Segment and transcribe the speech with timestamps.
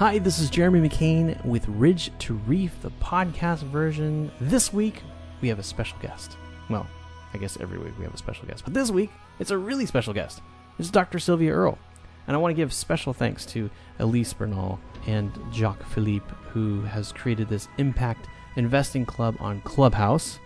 [0.00, 4.32] Hi, this is Jeremy McCain with Ridge to Reef, the podcast version.
[4.40, 5.02] This week,
[5.42, 6.38] we have a special guest.
[6.70, 6.86] Well,
[7.34, 9.84] I guess every week we have a special guest, but this week, it's a really
[9.84, 10.40] special guest.
[10.78, 11.18] It's Dr.
[11.18, 11.78] Sylvia Earle.
[12.26, 17.12] And I want to give special thanks to Elise Bernal and Jacques Philippe, who has
[17.12, 18.26] created this impact
[18.56, 20.38] investing club on Clubhouse.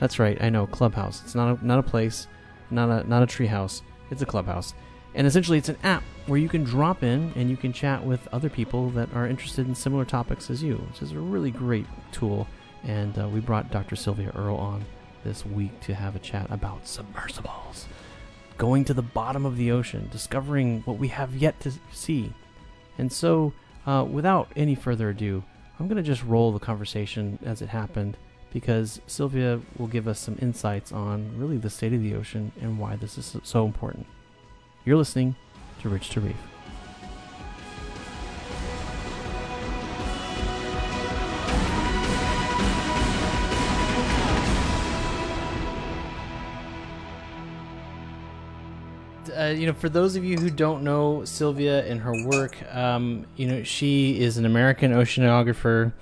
[0.00, 1.22] That's right, I know Clubhouse.
[1.22, 2.28] It's not a, not a place,
[2.70, 3.82] not a not a treehouse.
[4.10, 4.72] It's a clubhouse,
[5.14, 8.28] and essentially it's an app where you can drop in and you can chat with
[8.32, 11.86] other people that are interested in similar topics as you, which is a really great
[12.12, 12.46] tool.
[12.84, 13.96] And uh, we brought Dr.
[13.96, 14.84] Sylvia Earle on
[15.24, 17.86] this week to have a chat about submersibles,
[18.58, 22.32] going to the bottom of the ocean, discovering what we have yet to see.
[22.98, 23.52] And so,
[23.86, 25.44] uh, without any further ado,
[25.78, 28.16] I'm going to just roll the conversation as it happened
[28.52, 32.78] because Sylvia will give us some insights on really the state of the ocean and
[32.78, 34.06] why this is so important.
[34.84, 35.36] You're listening
[35.80, 36.36] to Ridge to Reef.
[49.36, 53.24] Uh, you know, for those of you who don't know Sylvia and her work, um,
[53.36, 55.92] you know, she is an American oceanographer.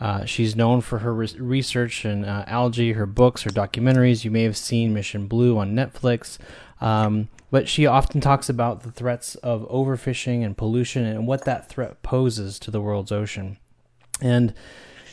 [0.00, 4.24] Uh, she's known for her re- research in uh, algae, her books, her documentaries.
[4.24, 6.38] You may have seen Mission Blue on Netflix.
[6.80, 11.68] Um, but she often talks about the threats of overfishing and pollution and what that
[11.68, 13.58] threat poses to the world's ocean.
[14.20, 14.54] And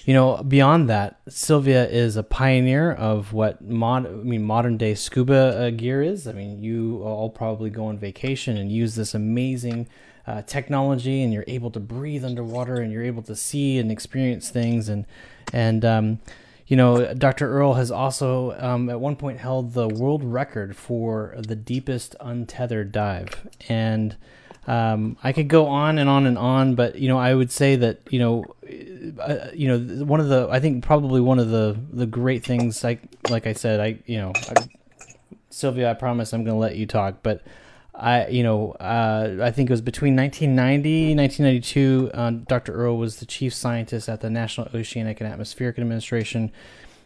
[0.07, 4.95] you know, beyond that, Sylvia is a pioneer of what mod, I mean, modern day
[4.95, 6.29] scuba uh, gear is.
[6.29, 9.89] I mean, you all probably go on vacation and use this amazing
[10.25, 14.49] uh, technology, and you're able to breathe underwater, and you're able to see and experience
[14.49, 15.05] things, and
[15.51, 16.19] and um,
[16.67, 17.49] you know, Dr.
[17.49, 22.91] Earle has also um, at one point held the world record for the deepest untethered
[22.91, 24.17] dive, and
[24.67, 27.77] um, I could go on and on and on, but you know, I would say
[27.77, 28.45] that you know,
[29.21, 32.83] uh, you know, one of the I think probably one of the the great things,
[32.83, 34.67] like like I said, I you know, I,
[35.49, 37.41] Sylvia, I promise I'm going to let you talk, but
[37.97, 42.11] I, you know, uh, I think it was between 1990 1992.
[42.13, 42.73] Uh, Dr.
[42.73, 46.51] Earle was the chief scientist at the National Oceanic and Atmospheric Administration.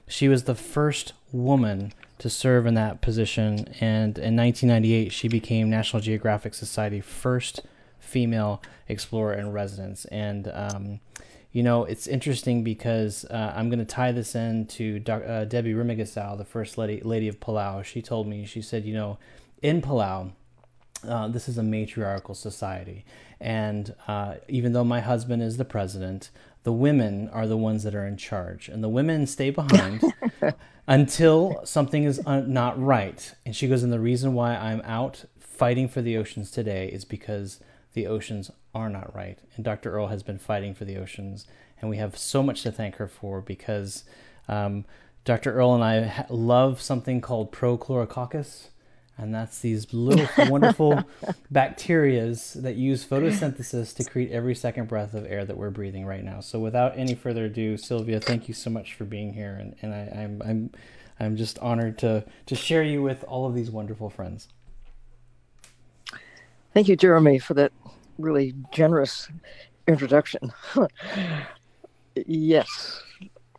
[0.07, 5.69] She was the first woman to serve in that position, and in 1998, she became
[5.69, 7.61] National Geographic Society first
[7.99, 10.03] female explorer in residence.
[10.05, 10.99] And um,
[11.53, 15.73] you know, it's interesting because uh, I'm going to tie this in to uh, Debbie
[15.73, 17.83] Remengesau, the first lady, lady of Palau.
[17.85, 19.17] She told me, she said, you know,
[19.61, 20.31] in Palau
[21.07, 23.05] uh, this is a matriarchal society.
[23.39, 26.29] And uh, even though my husband is the president,
[26.63, 28.69] the women are the ones that are in charge.
[28.69, 30.03] And the women stay behind
[30.87, 33.33] until something is uh, not right.
[33.45, 37.05] And she goes, and the reason why I'm out fighting for the oceans today is
[37.05, 37.59] because
[37.93, 39.39] the oceans are not right.
[39.55, 39.91] And Dr.
[39.91, 41.45] Earle has been fighting for the oceans.
[41.79, 44.03] And we have so much to thank her for because
[44.47, 44.85] um,
[45.25, 45.53] Dr.
[45.53, 48.67] Earle and I love something called Prochlorococcus
[49.17, 51.03] and that's these little wonderful
[51.53, 56.23] bacterias that use photosynthesis to create every second breath of air that we're breathing right
[56.23, 56.39] now.
[56.39, 59.93] So, without any further ado, Sylvia, thank you so much for being here, and, and
[59.93, 60.71] I, I'm I'm
[61.19, 64.47] I'm just honored to to share you with all of these wonderful friends.
[66.73, 67.73] Thank you, Jeremy, for that
[68.17, 69.27] really generous
[69.87, 70.51] introduction.
[72.15, 73.03] yes,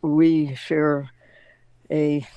[0.01, 1.09] we share
[1.91, 2.27] a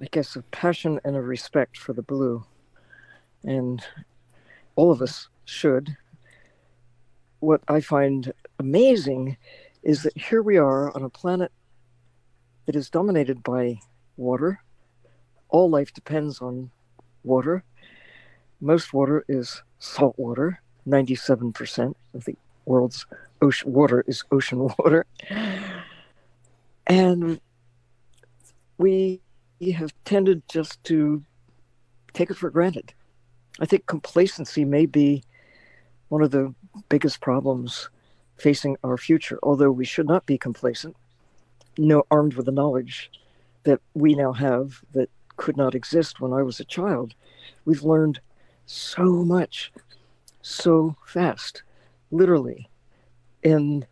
[0.00, 2.44] I guess, a passion and a respect for the blue.
[3.44, 3.82] And
[4.74, 5.96] all of us should.
[7.40, 9.36] What I find amazing
[9.82, 11.50] is that here we are on a planet
[12.66, 13.78] that is dominated by
[14.16, 14.60] water.
[15.48, 16.70] All life depends on
[17.24, 17.62] water.
[18.60, 20.60] Most water is salt water.
[20.86, 23.06] 97% of the world's
[23.42, 25.06] ocean water is ocean water.
[26.86, 27.40] And
[28.78, 29.20] we
[29.60, 31.22] have tended just to
[32.12, 32.92] take it for granted.
[33.60, 35.22] I think complacency may be
[36.08, 36.54] one of the
[36.88, 37.88] biggest problems
[38.36, 40.96] facing our future, although we should not be complacent,
[41.78, 43.10] no, armed with the knowledge
[43.64, 47.14] that we now have that could not exist when I was a child.
[47.64, 48.20] We've learned
[48.66, 49.72] so much
[50.42, 51.62] so fast,
[52.10, 52.68] literally,
[53.42, 53.84] in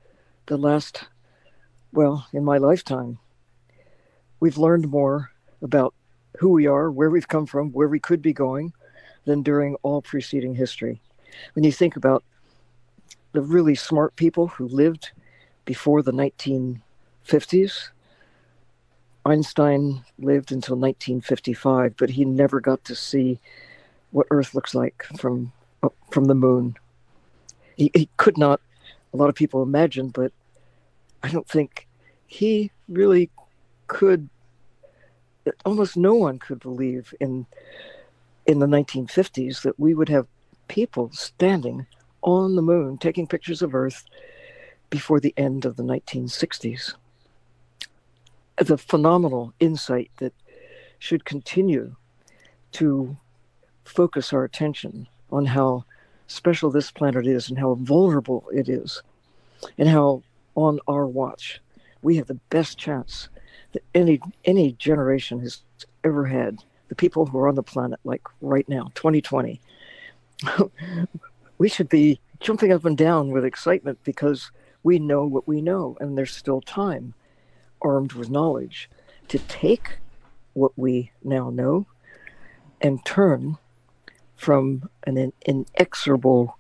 [0.46, 1.08] the last,
[1.92, 3.18] well, in my lifetime.
[4.40, 5.30] We've learned more
[5.64, 5.92] about
[6.38, 8.72] who we are, where we've come from, where we could be going
[9.24, 11.00] than during all preceding history.
[11.54, 12.22] When you think about
[13.32, 15.10] the really smart people who lived
[15.64, 17.88] before the 1950s,
[19.26, 23.40] Einstein lived until 1955, but he never got to see
[24.12, 25.52] what Earth looks like from
[26.10, 26.76] from the moon.
[27.76, 28.60] He, he could not
[29.14, 30.32] a lot of people imagine, but
[31.22, 31.86] I don't think
[32.26, 33.30] he really
[33.86, 34.28] could.
[35.64, 37.46] Almost no one could believe in
[38.46, 40.26] in the 1950s that we would have
[40.68, 41.86] people standing
[42.22, 44.04] on the moon taking pictures of Earth
[44.90, 46.94] before the end of the 1960s.
[48.56, 50.32] The phenomenal insight that
[50.98, 51.96] should continue
[52.72, 53.16] to
[53.84, 55.84] focus our attention on how
[56.26, 59.02] special this planet is and how vulnerable it is,
[59.76, 60.22] and how
[60.54, 61.60] on our watch
[62.02, 63.28] we have the best chance
[63.94, 65.62] any any generation has
[66.02, 66.58] ever had.
[66.88, 69.60] The people who are on the planet, like right now, 2020,
[71.58, 74.50] we should be jumping up and down with excitement because
[74.82, 77.14] we know what we know, and there's still time,
[77.80, 78.90] armed with knowledge,
[79.28, 79.98] to take
[80.52, 81.86] what we now know
[82.80, 83.56] and turn
[84.36, 86.58] from an inexorable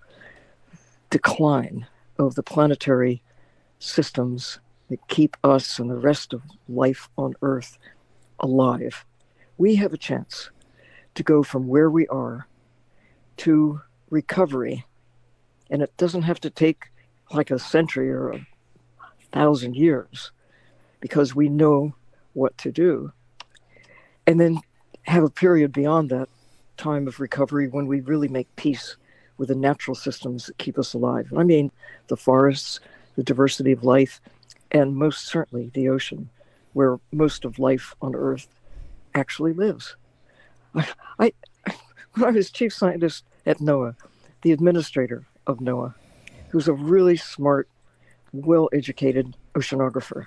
[1.10, 1.86] decline
[2.18, 3.22] of the planetary
[3.78, 4.58] systems
[4.88, 7.78] that keep us and the rest of life on Earth
[8.40, 9.04] alive.
[9.56, 10.50] We have a chance
[11.14, 12.46] to go from where we are
[13.38, 14.84] to recovery.
[15.70, 16.86] And it doesn't have to take
[17.32, 18.46] like a century or a
[19.32, 20.30] thousand years
[21.00, 21.94] because we know
[22.32, 23.12] what to do.
[24.26, 24.60] And then
[25.02, 26.28] have a period beyond that
[26.76, 28.96] time of recovery when we really make peace
[29.36, 31.32] with the natural systems that keep us alive.
[31.36, 31.70] I mean,
[32.08, 32.80] the forests,
[33.16, 34.20] the diversity of life,
[34.74, 36.28] and most certainly the ocean,
[36.72, 38.48] where most of life on Earth
[39.14, 39.96] actually lives.
[40.74, 40.88] I,
[41.18, 41.32] I
[42.14, 43.94] when I was chief scientist at NOAA,
[44.42, 45.94] the administrator of NOAA,
[46.48, 47.68] who's a really smart,
[48.32, 50.26] well educated oceanographer,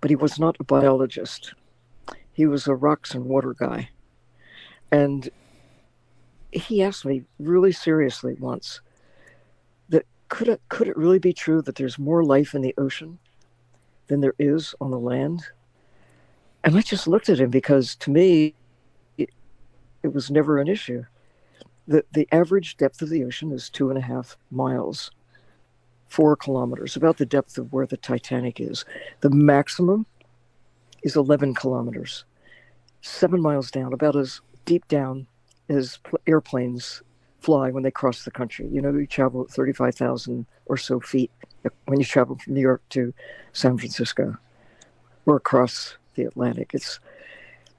[0.00, 1.52] but he was not a biologist.
[2.32, 3.90] He was a rocks and water guy.
[4.92, 5.28] And
[6.52, 8.80] he asked me really seriously once
[9.88, 13.18] that could it could it really be true that there's more life in the ocean
[14.08, 15.42] than there is on the land?
[16.64, 18.54] And I just looked at him because to me
[19.16, 19.30] it,
[20.02, 21.04] it was never an issue.
[21.86, 25.10] The the average depth of the ocean is two and a half miles,
[26.08, 28.84] four kilometers, about the depth of where the Titanic is.
[29.20, 30.04] The maximum
[31.02, 32.24] is eleven kilometers,
[33.00, 35.26] seven miles down, about as deep down
[35.68, 37.02] as airplanes
[37.40, 38.68] fly when they cross the country.
[38.70, 41.30] You know, you travel 35,000 or so feet
[41.86, 43.12] when you travel from New York to
[43.52, 44.36] San Francisco
[45.26, 46.70] or across the Atlantic.
[46.74, 47.00] It's,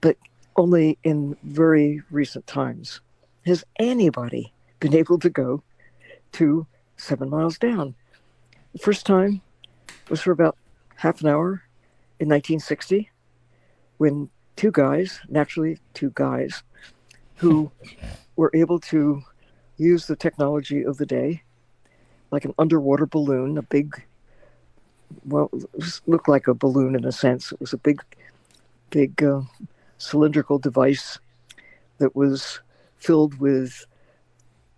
[0.01, 0.17] but
[0.55, 3.01] only in very recent times
[3.45, 5.63] has anybody been able to go
[6.33, 7.95] to seven miles down.
[8.73, 9.41] The first time
[10.09, 10.57] was for about
[10.95, 11.63] half an hour
[12.19, 13.09] in 1960
[13.97, 16.63] when two guys, naturally two guys,
[17.35, 17.71] who
[18.35, 19.23] were able to
[19.77, 21.41] use the technology of the day,
[22.31, 24.03] like an underwater balloon, a big,
[25.25, 25.49] well,
[26.07, 27.51] looked like a balloon in a sense.
[27.51, 28.01] It was a big,
[28.89, 29.41] big uh,
[29.97, 31.19] cylindrical device
[31.97, 32.59] that was
[32.97, 33.85] filled with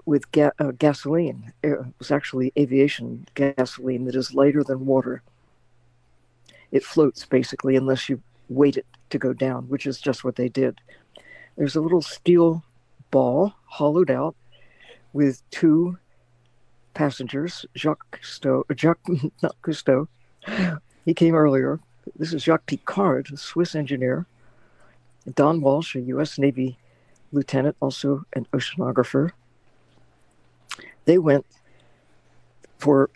[0.06, 1.53] with ga- uh, gasoline.
[1.62, 5.21] It was actually aviation gasoline that is lighter than water.
[6.71, 10.50] It floats basically unless you weight it to go down, which is just what they
[10.50, 10.79] did.
[11.55, 12.63] There's a little steel
[13.12, 14.36] ball hollowed out
[15.13, 15.98] with two
[16.93, 19.07] passengers, Jacques Cousteau, uh, Jacques,
[19.41, 20.07] not Cousteau,
[21.05, 21.79] he came earlier.
[22.15, 24.25] This is Jacques Piccard, a Swiss engineer.
[25.36, 26.39] Don Walsh, a U.S.
[26.39, 26.77] Navy
[27.31, 29.31] lieutenant, also an oceanographer.
[31.05, 31.45] They went
[32.79, 33.10] for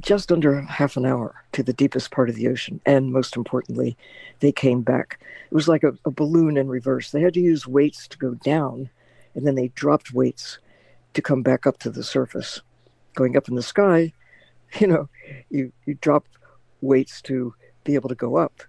[0.00, 2.80] just under half an hour to the deepest part of the ocean.
[2.84, 3.96] And most importantly,
[4.40, 5.20] they came back.
[5.50, 7.10] It was like a, a, balloon in reverse.
[7.10, 8.90] They had to use weights to go down,
[9.34, 10.58] and then they dropped weights
[11.14, 12.60] to come back up to the surface.
[13.14, 14.12] Going up in the sky,
[14.80, 15.08] you know,
[15.50, 16.26] you, you drop
[16.80, 17.54] weights to
[17.84, 18.62] be able to go up.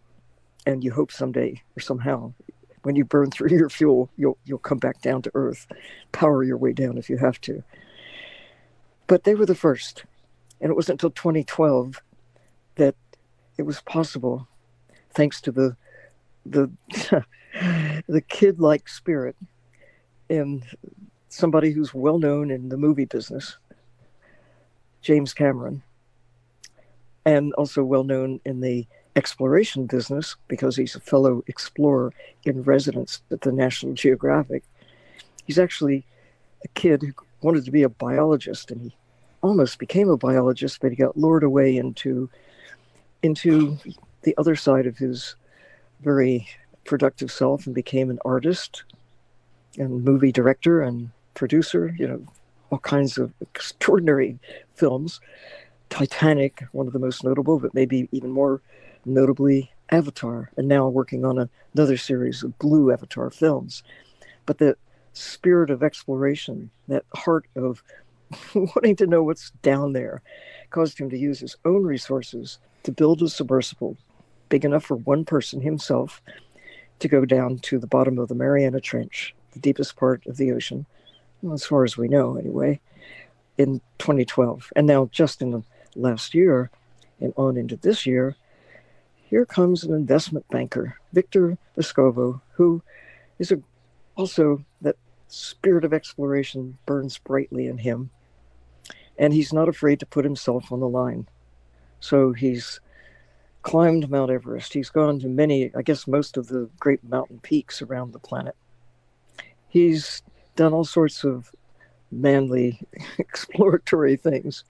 [0.68, 2.34] And you hope someday or somehow
[2.82, 5.68] when you burn through your fuel, you'll you'll come back down to earth,
[6.12, 7.64] power your way down if you have to.
[9.08, 10.06] But they were the first
[10.62, 12.02] and it wasn't until 2012
[12.76, 12.96] that
[13.58, 14.48] it was possible,
[15.12, 15.76] thanks to the
[16.46, 16.72] the
[18.08, 19.36] the kid-like spirit
[20.30, 20.64] in
[21.36, 23.58] somebody who's well known in the movie business,
[25.02, 25.84] James Cameron,
[27.26, 32.14] and also well known in the exploration business because he's a fellow explorer
[32.46, 34.64] in residence at the National Geographic.
[35.46, 36.06] He's actually
[36.64, 38.96] a kid who wanted to be a biologist and he
[39.42, 42.30] almost became a biologist, but he got lured away into
[43.22, 43.78] into
[44.24, 45.36] the other side of his
[46.02, 46.48] very
[46.86, 48.84] productive self and became an artist
[49.78, 52.26] and movie director and producer, you know,
[52.72, 54.40] all kinds of extraordinary
[54.74, 55.20] films.
[55.90, 58.62] Titanic, one of the most notable, but maybe even more
[59.06, 63.84] notably Avatar, and now working on another series of blue Avatar films.
[64.48, 64.76] But the
[65.14, 67.84] spirit of exploration, that heart of
[68.56, 70.22] wanting to know what's down there,
[70.72, 73.98] caused him to use his own resources to build a submersible
[74.50, 76.22] big enough for one person himself
[77.00, 80.52] to go down to the bottom of the Mariana Trench, the deepest part of the
[80.52, 80.86] ocean,
[81.54, 82.80] as far as we know anyway,
[83.58, 84.72] in 2012.
[84.76, 85.64] And now, just in the
[85.96, 86.70] last year
[87.20, 88.36] and on into this year,
[89.30, 92.82] here comes an investment banker, Victor Vescovo, who
[93.40, 93.60] is a,
[94.16, 98.10] also that spirit of exploration burns brightly in him.
[99.18, 101.28] And he's not afraid to put himself on the line.
[102.00, 102.80] So he's
[103.64, 104.74] climbed Mount Everest.
[104.74, 108.56] He's gone to many, I guess, most of the great mountain peaks around the planet.
[109.70, 110.22] He's
[110.56, 111.52] done all sorts of
[112.12, 112.80] manly
[113.18, 114.64] exploratory things.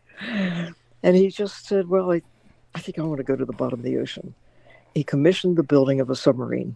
[1.03, 2.21] And he just said, Well, I,
[2.73, 4.33] I think I want to go to the bottom of the ocean.
[4.93, 6.75] He commissioned the building of a submarine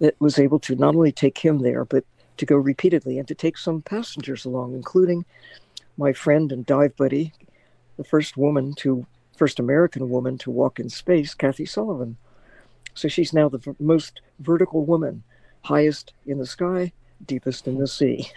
[0.00, 2.04] that was able to not only take him there, but
[2.36, 5.24] to go repeatedly and to take some passengers along, including
[5.96, 7.32] my friend and dive buddy,
[7.96, 12.16] the first woman to, first American woman to walk in space, Kathy Sullivan.
[12.94, 15.22] So she's now the most vertical woman,
[15.62, 16.92] highest in the sky,
[17.24, 18.30] deepest in the sea.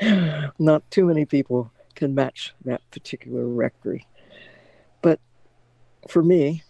[0.58, 4.02] Not too many people can match that particular record.
[5.02, 5.20] But
[6.08, 6.62] for me,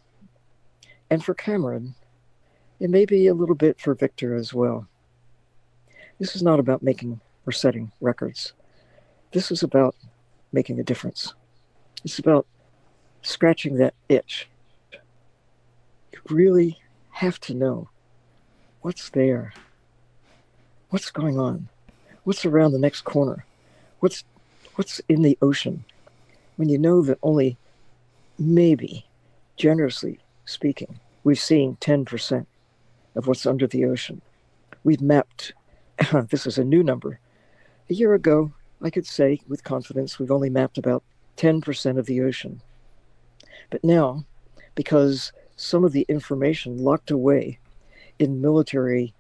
[1.11, 1.95] and for Cameron,
[2.81, 4.87] it may be a little bit for Victor as well.
[6.19, 8.53] This is not about making or setting records.
[9.33, 9.95] This is about
[10.53, 11.35] making a difference.
[12.05, 12.47] It's about
[13.23, 14.49] scratching that itch.
[16.13, 16.79] You really
[17.11, 17.91] have to know
[18.81, 19.53] what's there,
[20.91, 21.69] what's going on,
[22.25, 23.45] what's around the next corner,
[24.01, 24.25] what's
[24.77, 25.85] what's in the ocean.
[26.57, 27.57] When you know that only
[28.39, 29.07] maybe,
[29.57, 32.47] generously speaking, we've seen 10%
[33.17, 34.23] of what's under the ocean.
[34.85, 35.53] We've mapped,
[36.31, 37.19] this is a new number.
[37.91, 41.03] A year ago, I could say with confidence we've only mapped about
[41.37, 42.61] 10% of the ocean.
[43.71, 44.25] But now,
[44.75, 47.59] because some of the information locked away
[48.19, 49.13] in military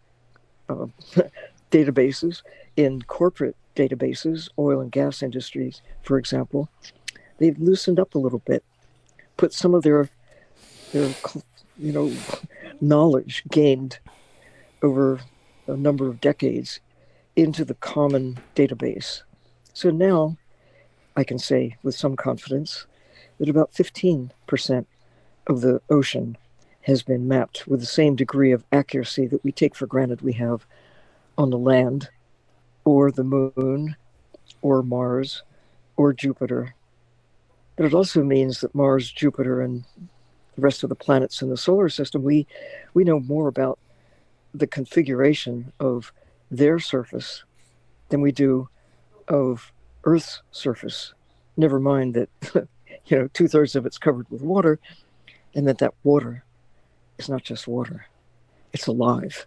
[0.68, 0.86] uh,
[1.70, 2.42] databases,
[2.76, 6.68] in corporate databases, oil and gas industries, for example,
[7.38, 8.64] they've loosened up a little bit,
[9.36, 10.08] put some of their,
[10.92, 11.14] their
[11.78, 12.12] you know,
[12.80, 13.98] knowledge gained
[14.82, 15.20] over
[15.66, 16.80] a number of decades
[17.36, 19.22] into the common database.
[19.72, 20.36] So now
[21.16, 22.86] I can say with some confidence
[23.38, 24.86] that about 15%
[25.46, 26.36] of the ocean
[26.82, 30.32] has been mapped with the same degree of accuracy that we take for granted we
[30.32, 30.66] have
[31.38, 32.10] on the land
[32.84, 33.96] or the moon
[34.60, 35.42] or Mars
[35.96, 36.74] or Jupiter.
[37.76, 39.84] But it also means that Mars, Jupiter, and
[40.56, 42.46] the rest of the planets in the solar system, we,
[42.92, 43.78] we know more about
[44.52, 46.12] the configuration of
[46.50, 47.44] their surface
[48.08, 48.68] than we do
[49.28, 49.72] of
[50.04, 51.14] Earth's surface.
[51.56, 52.28] Never mind that,
[53.06, 54.80] you know, two thirds of it's covered with water,
[55.54, 56.44] and that that water
[57.18, 58.06] is not just water,
[58.72, 59.46] it's alive.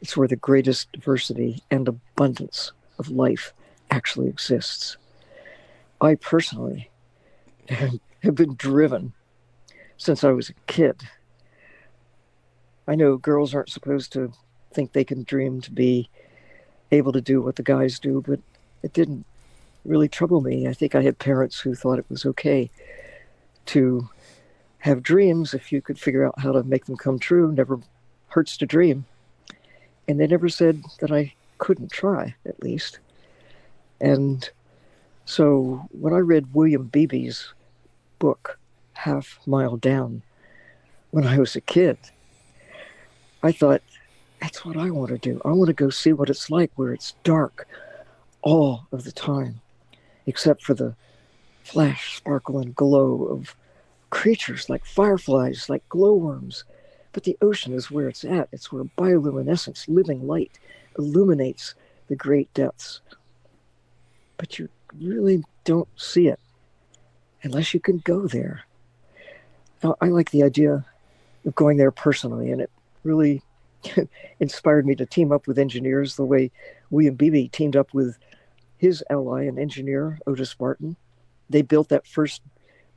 [0.00, 3.52] It's where the greatest diversity and abundance of life
[3.90, 4.96] actually exists.
[6.00, 6.90] I personally
[7.68, 9.12] have been driven
[9.96, 11.02] since I was a kid.
[12.86, 14.32] I know girls aren't supposed to
[14.72, 16.08] think they can dream to be
[16.92, 18.40] able to do what the guys do, but
[18.82, 19.24] it didn't
[19.84, 20.68] really trouble me.
[20.68, 22.70] I think I had parents who thought it was okay
[23.66, 24.08] to
[24.78, 27.50] have dreams if you could figure out how to make them come true.
[27.50, 27.80] Never
[28.28, 29.06] hurts to dream.
[30.08, 32.98] And they never said that I couldn't try, at least.
[34.00, 34.48] And
[35.24, 37.52] so when I read William Beebe's
[38.18, 38.58] book,
[38.92, 40.22] Half Mile Down,
[41.10, 41.98] when I was a kid,
[43.42, 43.82] I thought,
[44.40, 45.40] that's what I want to do.
[45.44, 47.66] I want to go see what it's like where it's dark
[48.42, 49.60] all of the time,
[50.26, 50.94] except for the
[51.64, 53.56] flash, sparkle, and glow of
[54.10, 56.64] creatures like fireflies, like glowworms.
[57.16, 58.50] But the ocean is where it's at.
[58.52, 60.58] It's where bioluminescence, living light,
[60.98, 61.74] illuminates
[62.08, 63.00] the great depths.
[64.36, 64.68] But you
[65.00, 66.38] really don't see it
[67.42, 68.66] unless you can go there.
[69.82, 70.84] Now, I like the idea
[71.46, 72.70] of going there personally, and it
[73.02, 73.42] really
[74.38, 76.50] inspired me to team up with engineers the way
[76.90, 78.18] William Beebe teamed up with
[78.76, 80.96] his ally and engineer, Otis Barton.
[81.48, 82.42] They built that first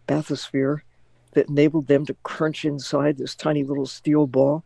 [0.10, 0.82] bathysphere
[1.32, 4.64] that enabled them to crunch inside this tiny little steel ball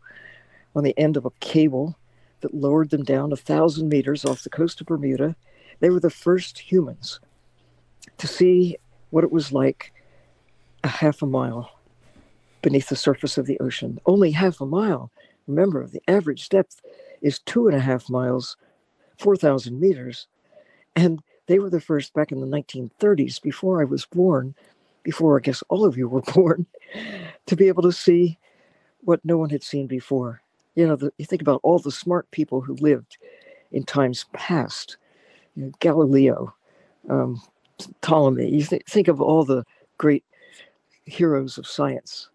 [0.75, 1.97] on the end of a cable
[2.41, 5.35] that lowered them down a thousand meters off the coast of Bermuda.
[5.79, 7.19] They were the first humans
[8.17, 8.77] to see
[9.09, 9.93] what it was like
[10.83, 11.71] a half a mile
[12.61, 13.99] beneath the surface of the ocean.
[14.05, 15.11] Only half a mile.
[15.47, 16.81] Remember, the average depth
[17.21, 18.57] is two and a half miles,
[19.19, 20.27] 4,000 meters.
[20.95, 24.55] And they were the first back in the 1930s, before I was born,
[25.03, 26.65] before I guess all of you were born,
[27.45, 28.37] to be able to see
[29.01, 30.41] what no one had seen before.
[30.75, 33.17] You know, the, you think about all the smart people who lived
[33.71, 34.97] in times past
[35.55, 36.53] you know, Galileo,
[37.09, 37.41] um,
[38.01, 38.49] Ptolemy.
[38.49, 39.65] You th- think of all the
[39.97, 40.23] great
[41.05, 42.29] heroes of science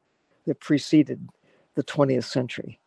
[0.47, 1.29] that preceded
[1.75, 2.79] the 20th century.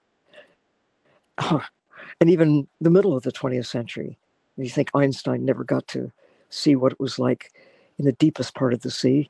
[1.40, 4.18] and even the middle of the 20th century.
[4.58, 6.12] You think Einstein never got to
[6.50, 7.52] see what it was like
[7.98, 9.30] in the deepest part of the sea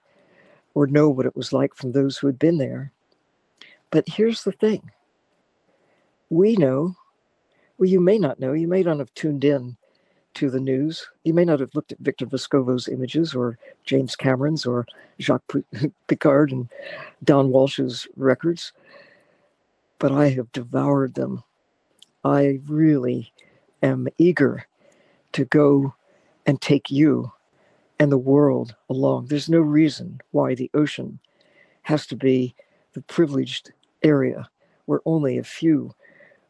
[0.73, 2.91] or know what it was like from those who had been there.
[3.89, 4.91] But here's the thing
[6.29, 6.95] we know,
[7.77, 9.75] well, you may not know, you may not have tuned in
[10.35, 11.07] to the news.
[11.23, 14.85] You may not have looked at Victor Vescovo's images or James Cameron's or
[15.19, 15.43] Jacques
[16.07, 16.69] Piccard and
[17.23, 18.71] Don Walsh's records,
[19.99, 21.43] but I have devoured them.
[22.23, 23.33] I really
[23.83, 24.65] am eager
[25.33, 25.93] to go
[26.45, 27.31] and take you
[28.01, 29.27] and the world along.
[29.27, 31.19] There's no reason why the ocean
[31.83, 32.55] has to be
[32.93, 34.49] the privileged area
[34.85, 35.93] where only a few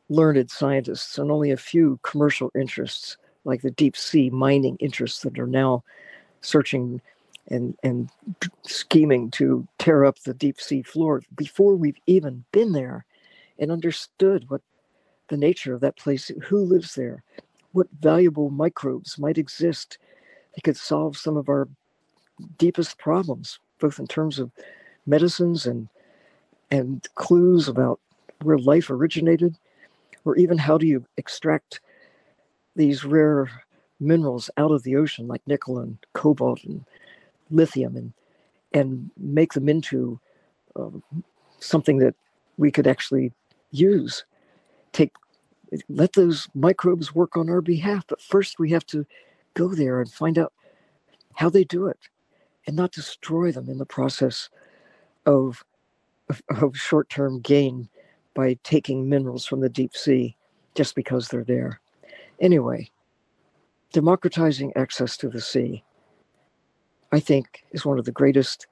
[0.08, 5.38] learned scientists and only a few commercial interests like the deep sea mining interests that
[5.38, 5.84] are now
[6.40, 7.02] searching
[7.50, 8.10] and and
[8.62, 13.06] scheming to tear up the deep sea floor before we've even been there
[13.60, 14.62] and understood what
[15.28, 17.26] the nature of that place who lives there
[17.74, 19.98] what valuable microbes might exist
[20.54, 21.68] that could solve some of our
[22.58, 24.52] deepest problems both in terms of
[25.06, 25.90] medicines and
[26.70, 28.00] and clues about
[28.44, 29.58] where life originated
[30.24, 31.82] or even how do you extract
[32.76, 33.50] these rare
[34.00, 36.86] minerals out of the ocean, like nickel and cobalt and
[37.50, 38.14] lithium, and
[38.74, 40.20] and make them into
[40.78, 40.90] uh,
[41.60, 42.16] something that
[42.58, 43.34] we could actually
[43.72, 44.24] use.
[44.94, 45.12] Take
[45.90, 49.06] let those microbes work on our behalf, but first we have to
[49.54, 50.54] go there and find out
[51.36, 52.00] how they do it,
[52.68, 54.50] and not destroy them in the process
[55.26, 55.64] of
[56.30, 57.90] of, of short-term gain
[58.34, 60.36] by taking minerals from the deep sea
[60.76, 61.82] just because they're there.
[62.40, 62.90] Anyway,
[63.92, 65.84] democratizing access to the sea,
[67.12, 68.68] I think, is one of the greatest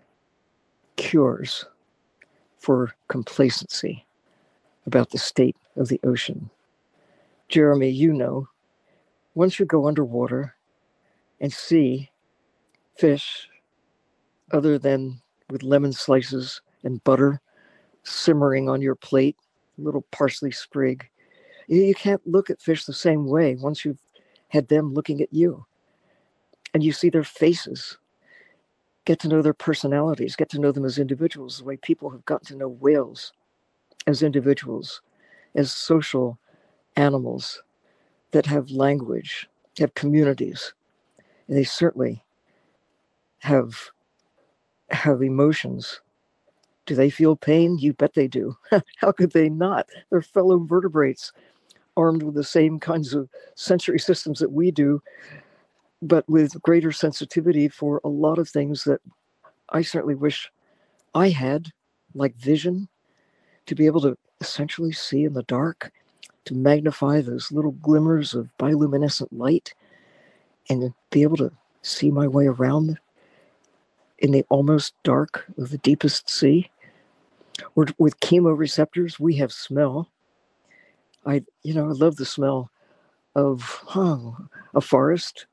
[0.96, 1.66] cures
[2.58, 4.06] for complacency
[4.86, 6.50] about the state of the ocean.
[7.50, 8.48] Jeremy, you know,
[9.36, 10.56] once you go underwater
[11.42, 12.10] and see
[12.96, 13.48] fish
[14.52, 17.40] other than with lemon slices and butter
[18.04, 19.38] simmering on your plate,
[19.78, 21.10] a little parsley sprig,
[21.68, 24.02] you can't look at fish the same way once you've
[24.48, 25.66] had them looking at you.
[26.74, 27.98] And you see their faces,
[29.06, 32.26] get to know their personalities, get to know them as individuals, the way people have
[32.26, 33.34] gotten to know whales
[34.08, 35.02] as individuals,
[35.56, 36.40] as social
[36.96, 37.62] animals
[38.32, 39.48] that have language,
[39.78, 40.74] have communities.
[41.50, 42.24] And they certainly
[43.40, 43.90] have
[44.92, 46.00] have emotions.
[46.86, 47.78] Do they feel pain?
[47.78, 48.56] You bet they do.
[48.98, 49.88] How could they not?
[50.10, 51.32] They're fellow vertebrates
[51.98, 55.02] armed with the same kinds of sensory systems that we do,
[56.02, 59.02] but with greater sensitivity for a lot of things that
[59.70, 60.52] I certainly wish
[61.14, 61.70] I had,
[62.14, 62.88] like vision,
[63.66, 65.92] to be able to essentially see in the dark,
[66.46, 69.74] to magnify those little glimmers of bioluminescent light,
[70.70, 71.52] and be able to
[71.82, 73.00] see my way around
[74.20, 76.70] in the almost dark of the deepest sea.
[77.76, 80.10] with chemoreceptors, we have smell.
[81.26, 82.72] I, you know, I love the smell
[83.36, 83.82] of
[84.76, 85.46] a forest.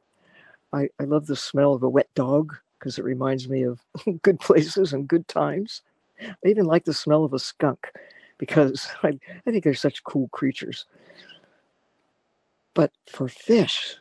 [0.73, 3.81] I, I love the smell of a wet dog because it reminds me of
[4.23, 5.83] good places and good times.
[6.21, 7.91] I even like the smell of a skunk
[8.39, 10.87] because I, I think they're such cool creatures.
[12.75, 13.97] But for fish,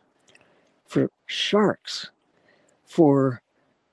[1.26, 2.12] sharks,
[2.84, 3.42] for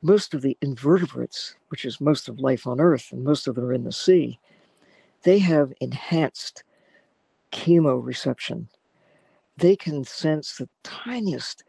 [0.03, 3.64] most of the invertebrates, which is most of life on Earth, and most of them
[3.64, 4.38] are in the sea,
[5.23, 6.64] they have enhanced
[7.53, 8.66] chemoreception.
[9.57, 11.62] They can sense the tiniest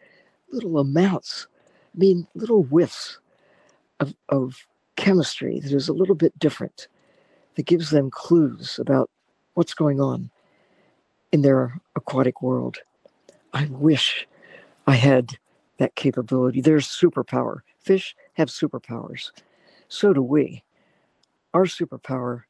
[0.52, 1.48] little amounts,
[1.96, 3.20] I mean, little whiffs
[4.00, 6.88] of, of chemistry that is a little bit different,
[7.56, 9.10] that gives them clues about
[9.54, 10.32] what's going on
[11.32, 12.78] in their aquatic world.
[13.54, 14.28] I wish
[14.88, 15.38] I had
[15.84, 16.62] that capability.
[16.62, 17.60] There's superpower.
[17.78, 19.32] Fish have superpowers.
[19.90, 20.64] So do we.
[21.54, 22.44] Our superpower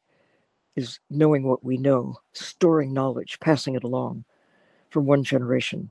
[0.76, 4.24] is knowing what we know, storing knowledge, passing it along
[4.92, 5.90] from one generation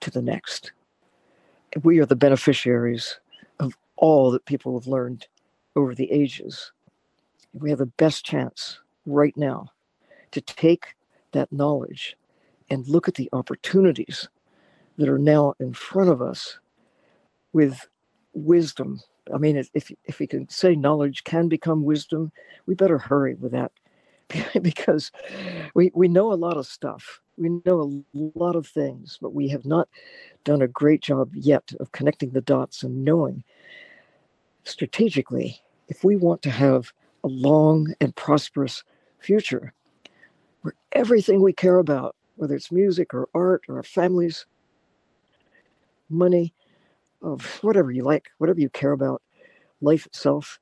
[0.00, 0.72] to the next.
[1.82, 3.20] We are the beneficiaries
[3.60, 5.26] of all that people have learned
[5.76, 6.72] over the ages.
[7.52, 9.68] We have the best chance right now
[10.30, 10.94] to take
[11.32, 12.16] that knowledge
[12.70, 14.30] and look at the opportunities
[14.96, 16.58] that are now in front of us
[17.52, 17.88] with
[18.32, 19.00] wisdom.
[19.32, 22.32] I mean, if, if we can say knowledge can become wisdom,
[22.66, 23.72] we better hurry with that
[24.62, 25.10] because
[25.74, 27.20] we, we know a lot of stuff.
[27.36, 29.88] We know a lot of things, but we have not
[30.44, 33.42] done a great job yet of connecting the dots and knowing
[34.64, 38.84] strategically if we want to have a long and prosperous
[39.18, 39.72] future
[40.62, 44.46] where everything we care about, whether it's music or art or our families,
[46.10, 46.52] money,
[47.22, 49.22] of whatever you like, whatever you care about,
[49.80, 50.60] life itself,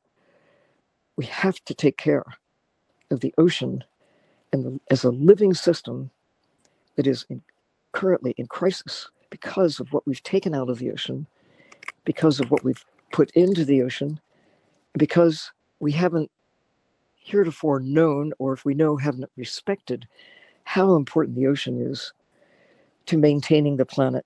[1.17, 2.25] we have to take care
[3.11, 3.85] of the ocean
[4.53, 6.11] and the, as a living system
[6.97, 7.43] that is in,
[7.93, 11.27] currently in crisis because of what we've taken out of the ocean,
[12.05, 14.21] because of what we've put into the ocean,
[14.97, 15.51] because
[15.81, 16.31] we haven't
[17.15, 20.07] heretofore known, or if we know, haven't respected
[20.65, 22.13] how important the ocean is
[23.07, 24.25] to maintaining the planet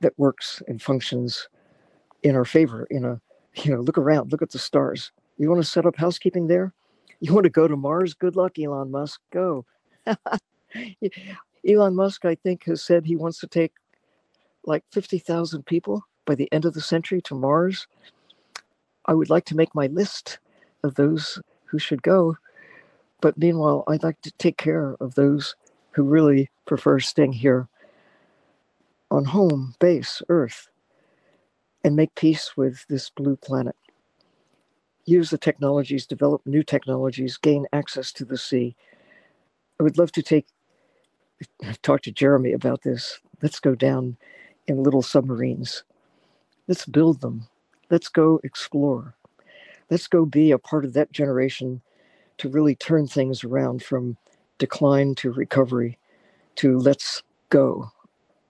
[0.00, 1.48] that works and functions
[2.22, 3.20] in our favor in a
[3.62, 5.12] you know look around look at the stars.
[5.38, 6.72] You want to set up housekeeping there?
[7.20, 8.14] You want to go to mars?
[8.14, 9.20] Good luck elon musk.
[9.32, 9.64] Go.
[11.66, 13.72] Elon musk i think has said he wants to take
[14.64, 17.86] like 50,000 people by the end of the century to mars.
[19.06, 20.38] I would like to make my list
[20.82, 22.36] of those who should go
[23.20, 25.56] but meanwhile i'd like to take care of those
[25.92, 27.68] who really prefer staying here
[29.10, 30.68] on home base, Earth,
[31.84, 33.76] and make peace with this blue planet.
[35.04, 38.74] Use the technologies, develop new technologies, gain access to the sea.
[39.78, 40.46] I would love to take,
[41.82, 43.20] talk to Jeremy about this.
[43.42, 44.16] Let's go down
[44.66, 45.84] in little submarines.
[46.66, 47.46] Let's build them.
[47.90, 49.14] Let's go explore.
[49.90, 51.82] Let's go be a part of that generation
[52.38, 54.16] to really turn things around from
[54.58, 55.98] decline to recovery
[56.56, 57.90] to let's go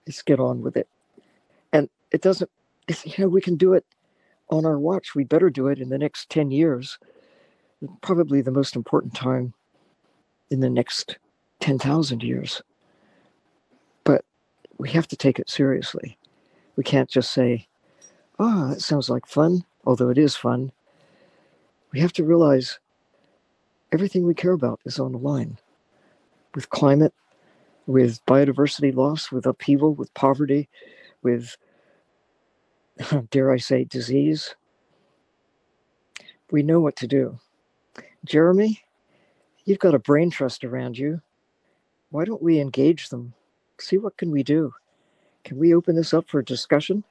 [0.07, 0.87] let's get on with it.
[1.73, 2.49] And it doesn't,
[3.03, 3.85] you know, we can do it
[4.49, 5.13] on our watch.
[5.13, 6.97] We better do it in the next 10 years,
[8.01, 9.53] probably the most important time
[10.49, 11.17] in the next
[11.59, 12.61] 10,000 years.
[14.05, 14.23] But
[14.77, 16.17] we have to take it seriously.
[16.77, 17.67] We can't just say,
[18.39, 20.71] oh, that sounds like fun, although it is fun.
[21.91, 22.79] We have to realize
[23.91, 25.57] everything we care about is on the line
[26.55, 27.13] with climate,
[27.87, 30.69] with biodiversity loss, with upheaval, with poverty,
[31.23, 31.57] with,
[33.31, 34.53] dare I say, disease.
[36.51, 37.39] We know what to do.
[38.25, 38.83] Jeremy,
[39.65, 41.21] you've got a brain trust around you.
[42.11, 43.33] Why don't we engage them?
[43.79, 44.73] See what can we do?
[45.43, 47.03] Can we open this up for discussion?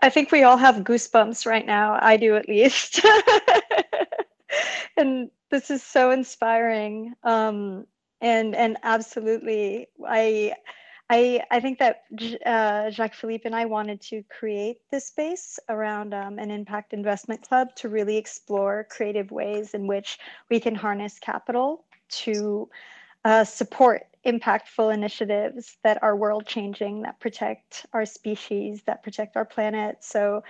[0.00, 1.98] I think we all have goosebumps right now.
[2.00, 3.00] I do at least.
[4.96, 7.14] and this is so inspiring.
[7.22, 7.86] Um,
[8.20, 10.54] and and absolutely, I
[11.08, 12.02] I I think that
[12.44, 17.46] uh, Jacques Philippe and I wanted to create this space around um, an impact investment
[17.46, 20.18] club to really explore creative ways in which
[20.50, 22.68] we can harness capital to
[23.24, 29.44] uh, support impactful initiatives that are world changing, that protect our species, that protect our
[29.44, 29.98] planet.
[30.00, 30.42] So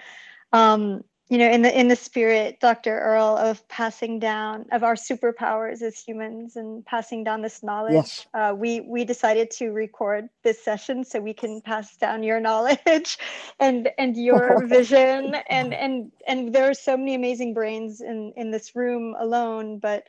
[0.53, 4.95] um, you know in the in the spirit dr earle of passing down of our
[4.95, 8.27] superpowers as humans and passing down this knowledge yes.
[8.35, 13.19] uh, we we decided to record this session so we can pass down your knowledge
[13.61, 18.51] and and your vision and and and there are so many amazing brains in in
[18.51, 20.05] this room alone but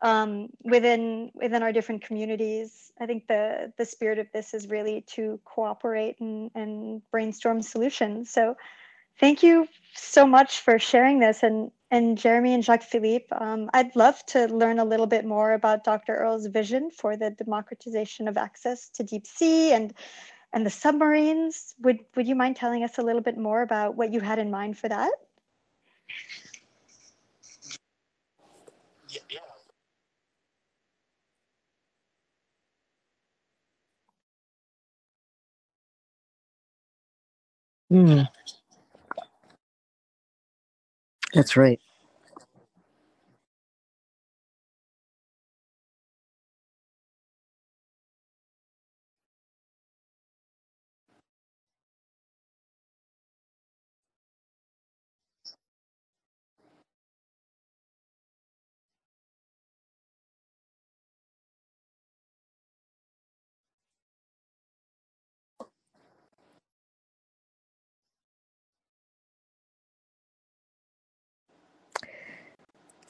[0.00, 5.04] um, within within our different communities i think the the spirit of this is really
[5.08, 8.54] to cooperate and and brainstorm solutions so
[9.20, 11.42] Thank you so much for sharing this.
[11.42, 15.52] And, and Jeremy and Jacques Philippe, um, I'd love to learn a little bit more
[15.54, 16.16] about Dr.
[16.16, 19.94] Earle's vision for the democratization of access to deep sea and,
[20.52, 21.74] and the submarines.
[21.82, 24.50] Would, would you mind telling us a little bit more about what you had in
[24.50, 25.12] mind for that?
[29.10, 29.40] Yeah.
[37.90, 38.22] Hmm.
[41.34, 41.80] That's right.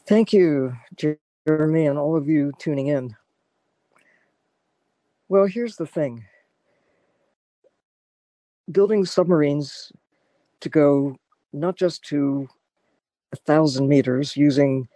[0.09, 0.75] Thank you,
[1.47, 3.15] Jeremy, and all of you tuning in.
[5.29, 6.25] Well, here's the thing
[8.73, 9.93] building submarines
[10.61, 11.17] to go
[11.53, 12.49] not just to
[13.33, 14.89] a thousand meters using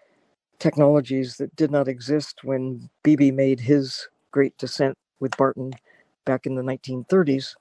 [0.59, 5.73] technologies that did not exist when Beebe made his great descent with Barton
[6.25, 7.55] back in the 1930s.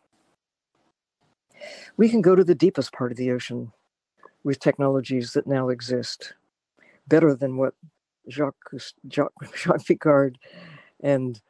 [1.98, 3.74] We can go to the deepest part of the ocean
[4.44, 6.34] with technologies that now exist,
[7.12, 7.74] better than what
[8.30, 8.56] Jacques,
[9.10, 10.38] Jacques, Jacques Piccard
[11.04, 11.42] and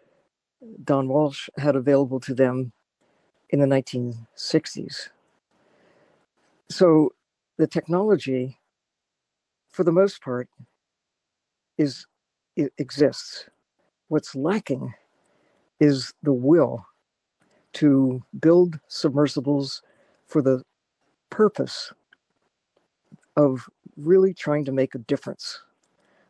[0.84, 2.72] Don Walsh had available to them
[3.52, 5.10] in the 1960s.
[6.70, 7.14] So
[7.58, 8.58] the technology,
[9.70, 10.50] for the most part,
[11.78, 12.08] is
[12.56, 13.48] it exists.
[14.08, 14.94] What's lacking
[15.80, 16.86] is the will
[17.74, 19.84] to build submersibles
[20.26, 20.64] for the
[21.30, 21.94] purpose
[23.38, 25.62] of really trying to make a difference,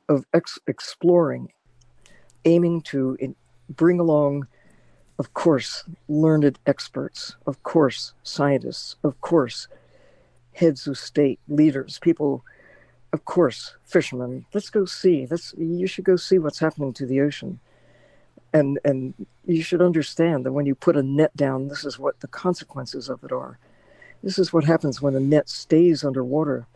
[0.09, 1.51] of ex- exploring,
[2.45, 3.35] aiming to in-
[3.69, 4.47] bring along,
[5.19, 9.67] of course, learned experts, of course, scientists, of course,
[10.53, 12.43] heads of state, leaders, people,
[13.13, 14.45] of course, fishermen.
[14.53, 15.27] Let's go see.
[15.29, 15.53] Let's.
[15.57, 17.59] You should go see what's happening to the ocean,
[18.53, 19.13] and and
[19.45, 23.09] you should understand that when you put a net down, this is what the consequences
[23.09, 23.57] of it are.
[24.23, 26.67] This is what happens when a net stays underwater.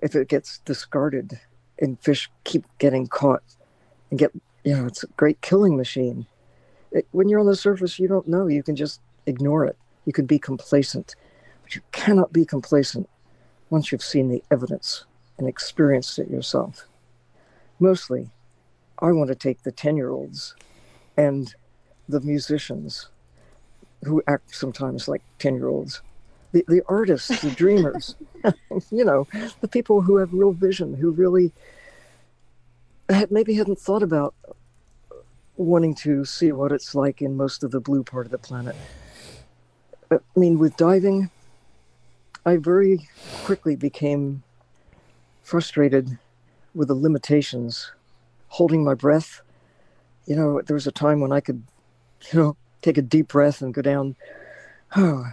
[0.00, 1.40] If it gets discarded,
[1.80, 3.42] and fish keep getting caught,
[4.10, 4.32] and get
[4.64, 6.26] you know, it's a great killing machine.
[6.90, 8.48] It, when you're on the surface, you don't know.
[8.48, 9.76] You can just ignore it.
[10.04, 11.14] You can be complacent,
[11.62, 13.08] but you cannot be complacent
[13.70, 15.04] once you've seen the evidence
[15.38, 16.86] and experienced it yourself.
[17.78, 18.30] Mostly,
[18.98, 20.54] I want to take the 10 year olds
[21.16, 21.54] and
[22.08, 23.08] the musicians
[24.04, 26.02] who act sometimes like 10 year olds,
[26.66, 28.16] the, the artists, the dreamers,
[28.90, 29.26] you know,
[29.60, 31.52] the people who have real vision, who really
[33.08, 34.34] had, maybe hadn't thought about
[35.56, 38.76] wanting to see what it's like in most of the blue part of the planet.
[40.10, 41.30] I mean, with diving,
[42.46, 43.08] I very
[43.44, 44.42] quickly became
[45.42, 46.18] frustrated
[46.74, 47.92] with the limitations,
[48.48, 49.42] holding my breath.
[50.26, 51.62] You know, there was a time when I could,
[52.32, 54.16] you know, take a deep breath and go down,
[54.96, 55.26] oh,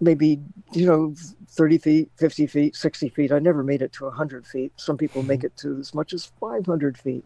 [0.00, 0.40] maybe,
[0.72, 1.14] you know,
[1.50, 3.32] 30 feet, 50 feet, 60 feet.
[3.32, 4.72] I never made it to 100 feet.
[4.76, 5.46] Some people make mm-hmm.
[5.46, 7.24] it to as much as 500 feet.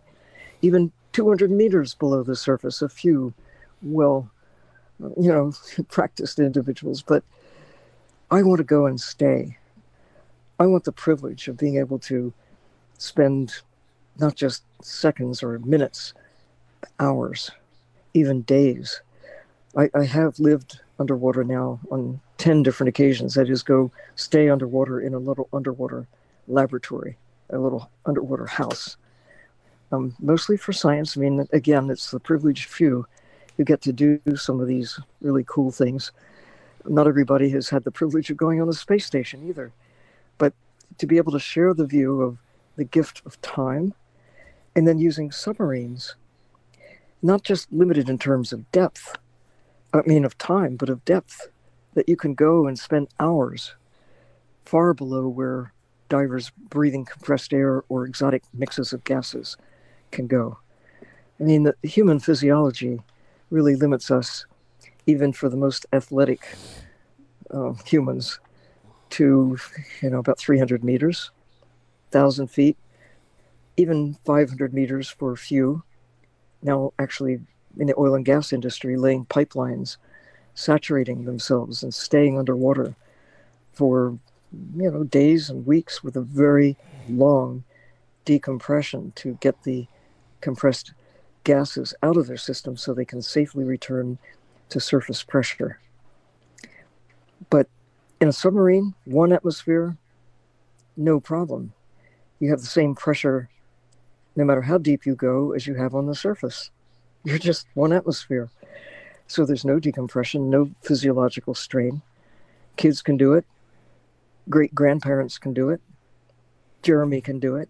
[0.62, 3.34] Even 200 meters below the surface, a few
[3.82, 4.30] well,
[5.00, 5.52] you know,
[5.88, 7.02] practiced individuals.
[7.02, 7.24] But
[8.30, 9.58] I want to go and stay.
[10.58, 12.32] I want the privilege of being able to
[12.98, 13.54] spend
[14.18, 16.14] not just seconds or minutes,
[17.00, 17.50] hours,
[18.14, 19.02] even days.
[19.76, 23.34] I, I have lived underwater now on 10 different occasions.
[23.34, 26.06] That is, go stay underwater in a little underwater
[26.48, 27.16] laboratory,
[27.50, 28.96] a little underwater house
[29.92, 31.16] um, mostly for science.
[31.16, 33.06] I mean, again, it's the privileged few
[33.56, 36.10] who get to do some of these really cool things.
[36.86, 39.70] Not everybody has had the privilege of going on a space station either.
[40.38, 40.54] But
[40.98, 42.38] to be able to share the view of
[42.76, 43.92] the gift of time
[44.74, 46.16] and then using submarines,
[47.22, 49.16] not just limited in terms of depth,
[49.94, 51.48] I mean, of time, but of depth,
[51.94, 53.74] that you can go and spend hours
[54.64, 55.72] far below where
[56.08, 59.56] divers breathing compressed air or exotic mixes of gases
[60.10, 60.58] can go.
[61.40, 63.00] I mean, the human physiology
[63.50, 64.46] really limits us,
[65.06, 66.46] even for the most athletic
[67.50, 68.40] uh, humans,
[69.10, 69.58] to
[70.02, 71.30] you know about 300 meters,
[72.10, 72.76] thousand feet,
[73.76, 75.82] even 500 meters for a few.
[76.62, 77.40] Now, actually,
[77.78, 79.96] in the oil and gas industry, laying pipelines,
[80.54, 82.94] saturating themselves and staying underwater
[83.72, 84.18] for
[84.76, 86.76] you know days and weeks with a very
[87.08, 87.64] long
[88.24, 89.86] decompression to get the
[90.40, 90.92] compressed
[91.44, 94.18] gases out of their system so they can safely return
[94.68, 95.80] to surface pressure.
[97.50, 97.68] But
[98.20, 99.96] in a submarine, one atmosphere,
[100.96, 101.72] no problem.
[102.38, 103.48] You have the same pressure
[104.36, 106.70] no matter how deep you go as you have on the surface.
[107.24, 108.50] You're just one atmosphere.
[109.26, 112.02] So there's no decompression, no physiological strain.
[112.76, 113.44] Kids can do it.
[114.48, 115.80] Great grandparents can do it.
[116.82, 117.68] Jeremy can do it.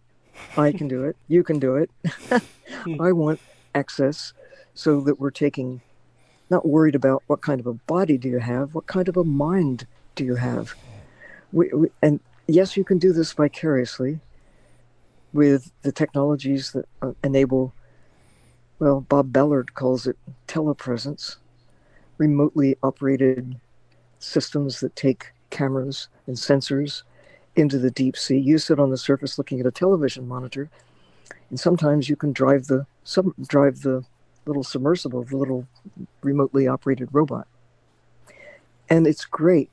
[0.56, 1.16] I can do it.
[1.28, 1.90] You can do it.
[2.98, 3.40] I want
[3.74, 4.32] access
[4.74, 5.82] so that we're taking,
[6.48, 9.24] not worried about what kind of a body do you have, what kind of a
[9.24, 10.74] mind do you have.
[11.52, 14.20] We, we, and yes, you can do this vicariously
[15.34, 17.74] with the technologies that uh, enable,
[18.82, 20.16] well, Bob Ballard calls it
[20.48, 21.36] telepresence,
[22.18, 23.60] remotely operated
[24.18, 27.04] systems that take cameras and sensors
[27.54, 28.38] into the deep sea.
[28.38, 30.68] You sit on the surface looking at a television monitor,
[31.48, 34.04] and sometimes you can drive the sub, drive the
[34.46, 35.68] little submersible, the little
[36.24, 37.46] remotely operated robot,
[38.90, 39.70] and it's great.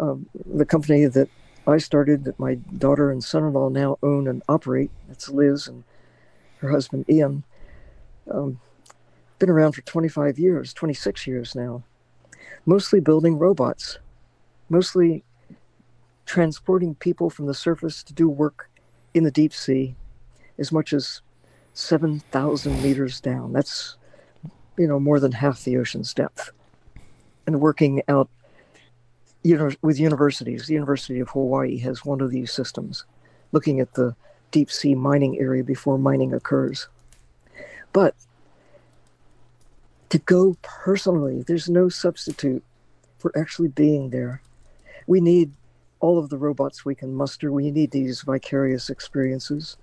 [0.00, 1.28] Um, the company that
[1.64, 5.84] I started, that my daughter and son-in-law now own and operate, that's Liz and
[6.58, 7.44] her husband Ian.
[8.30, 8.60] Um,
[9.38, 11.82] been around for 25 years, 26 years now,
[12.66, 13.98] mostly building robots,
[14.68, 15.24] mostly
[16.26, 18.70] transporting people from the surface to do work
[19.14, 19.94] in the deep sea
[20.58, 21.22] as much as
[21.72, 23.52] 7,000 meters down.
[23.52, 23.96] That's,
[24.76, 26.50] you know, more than half the ocean's depth.
[27.46, 28.28] And working out
[29.42, 30.66] you know, with universities.
[30.66, 33.04] The University of Hawaii has one of these systems,
[33.52, 34.14] looking at the
[34.50, 36.88] deep sea mining area before mining occurs.
[37.92, 38.14] But
[40.10, 42.62] to go personally, there's no substitute
[43.18, 44.42] for actually being there.
[45.06, 45.52] We need
[46.00, 47.52] all of the robots we can muster.
[47.52, 49.76] We need these vicarious experiences.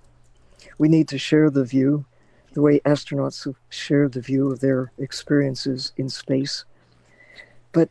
[0.78, 2.04] We need to share the view
[2.52, 6.64] the way astronauts have shared the view of their experiences in space.
[7.72, 7.88] But,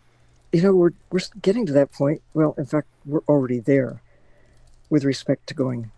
[0.52, 2.22] you know, we're, we're getting to that point.
[2.34, 4.02] Well, in fact, we're already there
[4.90, 5.92] with respect to going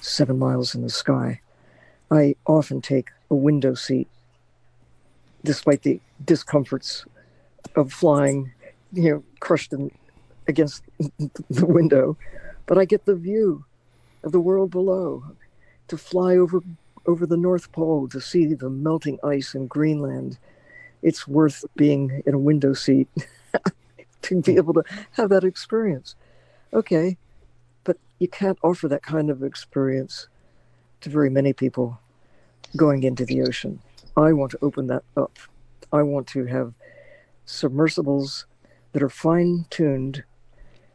[0.00, 1.40] seven miles in the sky.
[2.10, 4.08] I often take a window seat,
[5.44, 7.04] despite the discomforts
[7.76, 8.52] of flying,
[8.92, 9.90] you know, crushed in,
[10.46, 10.82] against
[11.50, 12.16] the window.
[12.66, 13.64] But I get the view
[14.24, 15.24] of the world below,
[15.88, 16.62] to fly over
[17.06, 20.38] over the North Pole to see the melting ice in Greenland.
[21.02, 23.08] It's worth being in a window seat
[24.22, 26.14] to be able to have that experience.
[26.74, 27.16] Okay,
[27.84, 30.28] but you can't offer that kind of experience
[31.00, 32.00] to very many people
[32.76, 33.80] going into the ocean.
[34.16, 35.38] I want to open that up.
[35.92, 36.74] I want to have
[37.44, 38.46] submersibles
[38.92, 40.24] that are fine tuned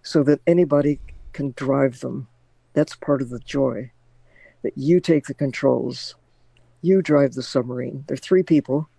[0.02, 1.00] so that anybody
[1.32, 2.28] can drive them.
[2.74, 3.92] That's part of the joy
[4.64, 6.16] that you take the controls,
[6.82, 8.04] you drive the submarine.
[8.08, 8.90] There are three people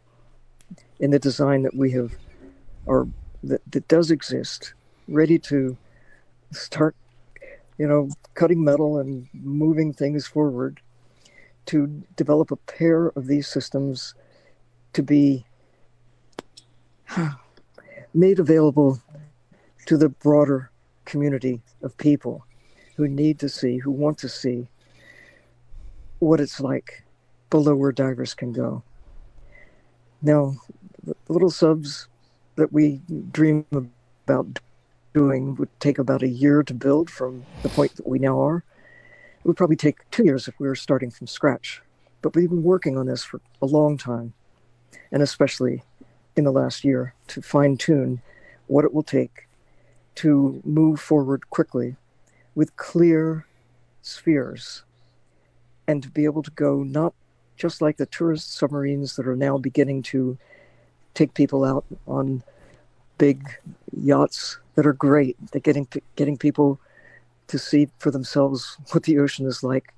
[1.01, 2.13] in the design that we have,
[2.87, 3.09] or
[3.43, 4.75] that, that does exist,
[5.09, 5.77] ready to
[6.53, 6.95] start,
[7.79, 10.81] you know, cutting metal and moving things forward
[11.67, 14.15] to develop a pair of these systems
[14.93, 15.45] to be
[18.15, 19.01] made available
[19.87, 20.71] to the broader
[21.05, 22.45] community of people
[22.97, 24.69] who need to see, who want to see
[26.21, 27.05] what it's like
[27.51, 28.83] below where divers can go.
[30.23, 30.55] Now,
[31.03, 32.09] the little subs
[32.57, 33.01] that we
[33.31, 33.67] dream
[34.27, 34.61] about
[35.13, 38.65] doing would take about a year to build from the point that we now are.
[39.45, 41.83] It would probably take two years if we were starting from scratch.
[42.23, 44.33] But we've been working on this for a long time,
[45.13, 45.83] and especially
[46.35, 48.23] in the last year to fine tune
[48.69, 49.47] what it will take
[50.15, 51.97] to move forward quickly
[52.55, 53.47] with clear
[54.01, 54.83] spheres
[55.87, 57.13] and to be able to go not
[57.57, 60.39] just like the tourist submarines that are now beginning to
[61.13, 62.43] take people out on
[63.19, 63.47] big
[63.93, 65.37] yachts that are great.
[65.53, 66.81] They're getting getting people
[67.49, 69.95] to see for themselves what the ocean is like.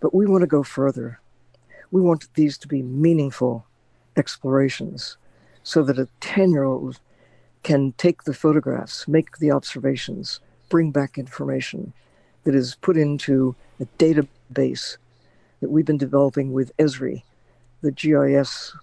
[0.00, 1.20] But we want to go further.
[1.90, 3.66] We want these to be meaningful
[4.16, 5.16] explorations
[5.62, 7.00] so that a 10 year old
[7.62, 11.92] can take the photographs, make the observations, bring back information
[12.44, 14.96] that is put into a database
[15.60, 17.22] that we've been developing with Esri,
[17.82, 18.74] the GIS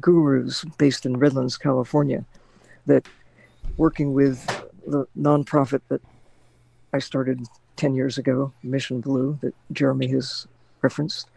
[0.00, 2.24] gurus based in Redlands, California,
[2.86, 3.06] that
[3.76, 4.44] working with
[4.86, 6.02] the nonprofit that
[6.92, 7.46] I started
[7.76, 10.46] 10 years ago, Mission Blue, that Jeremy has
[10.82, 11.28] referenced,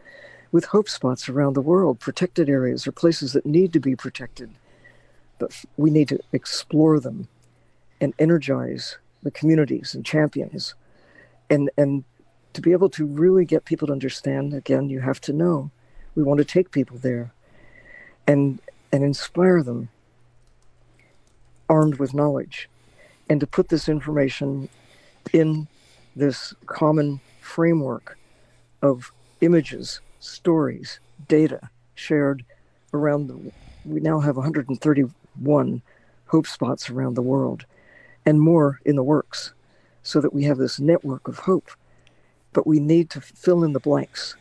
[0.52, 4.52] with hope spots around the world, protected areas or places that need to be protected.
[5.40, 7.28] But we need to explore them
[8.00, 10.74] and energize the communities and champions
[11.50, 12.04] and, and
[12.54, 15.72] to be able to really get people to understand, again, you have to know.
[16.16, 17.34] We want to take people there
[18.28, 18.60] and
[18.92, 19.90] and inspire them
[21.70, 22.70] armed with knowledge
[23.30, 24.68] and to put this information
[25.34, 25.68] in
[26.16, 28.18] this common framework
[28.82, 29.12] of
[29.42, 32.44] images, stories, data shared
[32.94, 33.52] around the
[33.84, 35.82] we now have 131
[36.28, 37.66] hope spots around the world
[38.26, 39.54] and more in the works
[40.04, 41.72] so that we have this network of hope
[42.54, 44.36] but we need to fill in the blanks.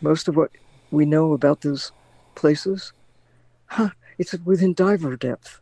[0.00, 0.50] Most of what
[0.90, 1.92] we know about those
[2.34, 2.92] places,
[3.66, 5.60] huh, it's within diver depth,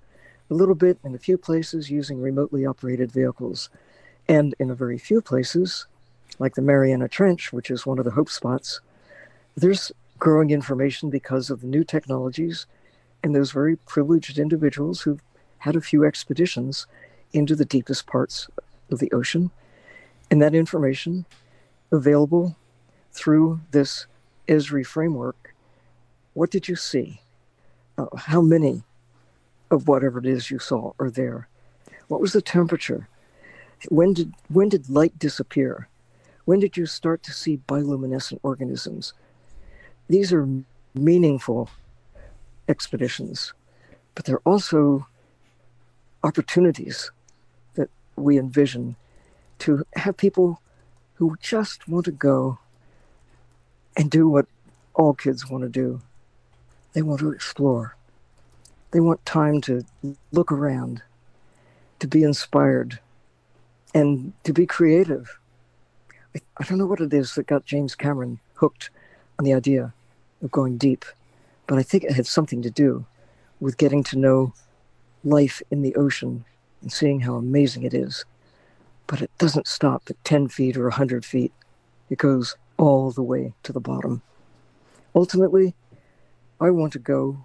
[0.51, 3.71] a little bit in a few places using remotely operated vehicles,
[4.29, 5.87] and in a very few places,
[6.39, 8.81] like the Mariana Trench, which is one of the hope spots,
[9.57, 12.67] there's growing information because of the new technologies
[13.23, 15.23] and those very privileged individuals who've
[15.59, 16.87] had a few expeditions
[17.33, 18.49] into the deepest parts
[18.91, 19.51] of the ocean
[20.31, 21.27] And that information
[21.93, 22.57] available
[23.13, 24.07] through this
[24.49, 25.55] Esri framework,
[26.35, 27.23] what did you see?
[27.97, 28.85] Uh, how many
[29.71, 31.49] of whatever it is you saw are there?
[32.09, 33.09] What was the temperature?
[33.89, 35.89] When did when did light disappear?
[36.45, 39.13] When did you start to see bioluminescent organisms?
[40.09, 40.49] These are
[40.95, 41.71] meaningful
[42.69, 43.53] expeditions,
[44.15, 45.07] but they're also
[46.25, 47.11] opportunities
[47.75, 48.97] that we envision
[49.59, 50.61] to have people
[51.15, 52.59] who just want to go
[53.97, 54.47] and do what
[54.95, 56.01] all kids want to do.
[56.93, 57.97] They want to explore.
[58.91, 59.85] They want time to
[60.33, 61.03] look around,
[61.99, 63.01] to be inspired,
[63.99, 65.41] and to be creative.
[66.35, 68.91] I, I don't know what it is that got James Cameron hooked
[69.39, 69.93] on the idea
[70.41, 71.05] of going deep,
[71.67, 73.05] but I think it had something to do
[73.59, 74.55] with getting to know
[75.25, 76.45] life in the ocean
[76.81, 78.25] and seeing how amazing it is.
[79.09, 81.53] But it doesn't stop at 10 feet or 100 feet,
[82.09, 84.23] it goes all the way to the bottom.
[85.13, 85.75] Ultimately,
[86.61, 87.39] I want to go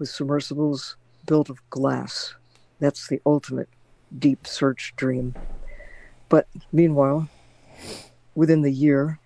[0.00, 2.34] with submersibles built of glass.
[2.80, 3.68] That's the ultimate
[4.18, 5.36] deep search dream.
[6.30, 7.28] But meanwhile,
[8.36, 9.18] within the year,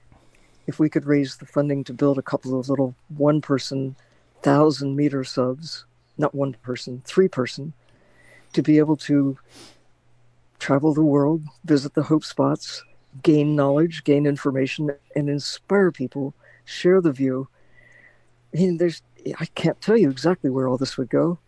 [0.67, 3.95] if we could raise the funding to build a couple of little one person,
[4.43, 5.85] thousand meter subs,
[6.17, 7.75] not one person, three person,
[8.55, 9.37] to be able to
[10.59, 12.83] travel the world, visit the hope spots,
[13.23, 16.33] gain knowledge, gain information, and inspire people,
[16.65, 17.49] share the view.
[18.55, 19.03] I mean, there's,
[19.39, 21.39] I can't tell you exactly where all this would go,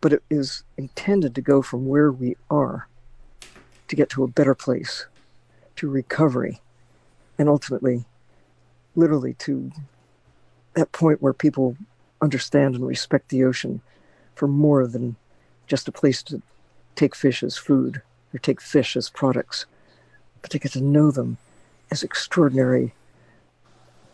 [0.00, 2.86] but it is intended to go from where we are
[3.88, 5.06] to get to a better place,
[5.76, 6.60] to recovery,
[7.38, 8.04] and ultimately,
[8.94, 9.70] literally to
[10.74, 11.76] that point where people
[12.20, 13.80] understand and respect the ocean
[14.34, 15.16] for more than
[15.66, 16.42] just a place to
[16.94, 19.66] take fish as food or take fish as products,
[20.42, 21.36] but to get to know them
[21.90, 22.94] as extraordinary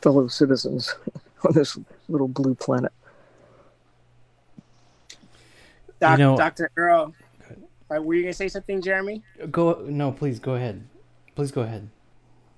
[0.02, 0.94] fellow citizens
[1.44, 2.92] on this little blue planet.
[6.00, 6.70] Doc, you know, Dr.
[6.76, 7.14] Earle,
[7.90, 9.22] uh, were you going to say something, Jeremy?
[9.50, 9.84] Go.
[9.88, 10.86] No, please go ahead.
[11.34, 11.88] Please go ahead.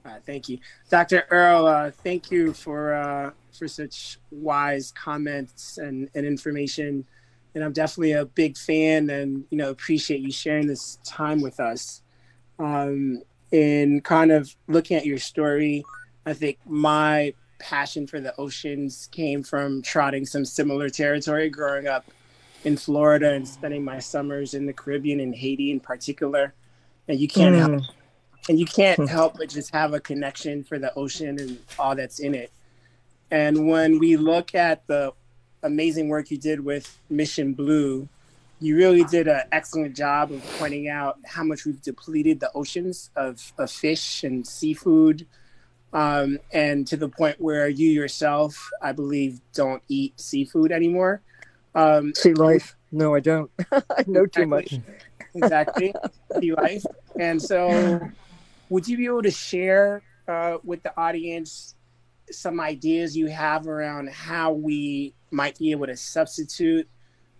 [0.05, 0.59] Uh, thank you,
[0.91, 1.24] Dr.
[1.30, 1.66] Earle.
[1.66, 7.05] Uh, thank you for uh, for such wise comments and, and information.
[7.55, 11.61] And I'm definitely a big fan, and you know appreciate you sharing this time with
[11.61, 12.03] us.
[12.59, 13.22] Um,
[13.53, 15.85] in kind of looking at your story,
[16.26, 22.05] I think my passion for the oceans came from trotting some similar territory growing up
[22.64, 26.54] in Florida and spending my summers in the Caribbean and Haiti in particular.
[27.08, 27.58] And you can't mm.
[27.58, 27.82] help
[28.48, 29.06] and you can't hmm.
[29.06, 32.50] help but just have a connection for the ocean and all that's in it.
[33.30, 35.12] And when we look at the
[35.62, 38.08] amazing work you did with Mission Blue,
[38.60, 43.10] you really did an excellent job of pointing out how much we've depleted the oceans
[43.16, 45.26] of, of fish and seafood.
[45.92, 51.22] Um, and to the point where you yourself, I believe, don't eat seafood anymore.
[51.74, 52.76] Um, sea life?
[52.90, 53.50] No, I don't.
[53.72, 54.74] I know too much.
[55.34, 55.94] exactly,
[56.38, 56.84] sea life.
[57.18, 58.00] And so,
[58.68, 61.74] would you be able to share uh, with the audience
[62.30, 66.88] some ideas you have around how we might be able to substitute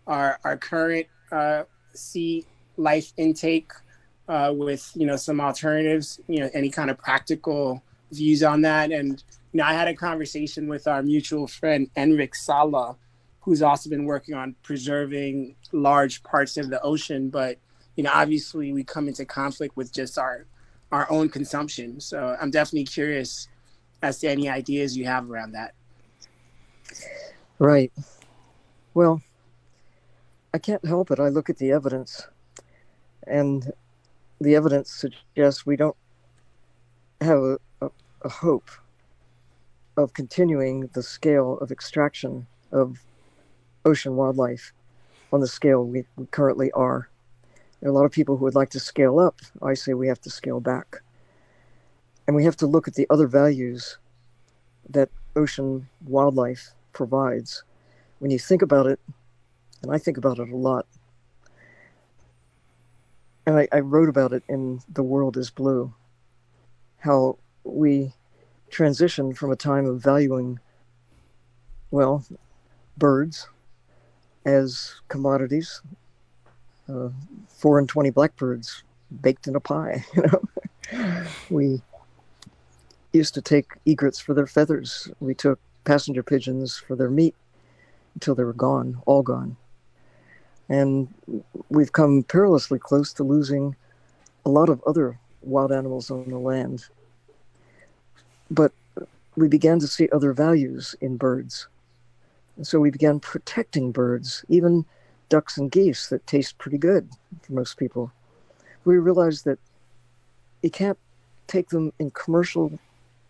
[0.07, 1.65] our our current uh,
[1.95, 2.45] sea
[2.77, 3.71] life intake
[4.29, 6.21] uh, with you know some alternatives?
[6.29, 8.91] You know, any kind of practical views on that?
[8.91, 9.23] And
[9.53, 12.97] you know, I had a conversation with our mutual friend Enric Sala
[13.43, 17.29] who's also been working on preserving large parts of the ocean.
[17.29, 17.59] But
[17.97, 20.47] you know, obviously, we come into conflict with just our
[20.91, 22.01] our own consumption.
[22.01, 23.49] So I'm definitely curious
[24.03, 25.75] as to any ideas you have around that.
[27.59, 27.93] Right.
[28.95, 29.23] Well,
[30.53, 31.19] I can't help it.
[31.19, 32.27] I look at the evidence,
[33.27, 33.73] and
[34.41, 35.97] the evidence suggests we don't
[37.21, 37.91] have a, a,
[38.23, 38.71] a hope
[39.97, 42.99] of continuing the scale of extraction of
[43.85, 44.73] ocean wildlife
[45.33, 47.09] on the scale we, we currently are.
[47.81, 49.41] There are a lot of people who would like to scale up.
[49.61, 51.03] I say we have to scale back.
[52.27, 53.99] And we have to look at the other values
[54.89, 57.65] that ocean wildlife provides.
[58.21, 59.01] When you think about it,
[59.83, 60.87] and I think about it a lot,
[63.45, 65.93] and I, I wrote about it in The World is Blue,
[66.99, 68.13] how we
[68.71, 70.61] transition from a time of valuing,
[71.91, 72.25] well,
[72.97, 73.49] birds
[74.45, 75.83] as commodities.
[76.89, 77.09] Uh,
[77.49, 78.83] four and twenty blackbirds
[79.21, 80.05] baked in a pie.
[80.15, 80.23] You
[80.99, 81.83] know, we
[83.13, 85.11] used to take egrets for their feathers.
[85.21, 87.35] We took passenger pigeons for their meat
[88.15, 89.57] until they were gone, all gone.
[90.69, 91.09] And
[91.69, 93.77] we've come perilously close to losing
[94.45, 96.87] a lot of other wild animals on the land.
[98.51, 98.73] But
[99.37, 101.69] we began to see other values in birds.
[102.57, 104.85] And so we began protecting birds, even
[105.29, 107.09] ducks and geese that taste pretty good
[107.43, 108.13] for most people.
[108.85, 109.59] We realized that
[110.63, 110.99] you can't
[111.47, 112.79] take them in commercial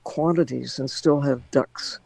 [0.05, 2.01] quantities and still have ducks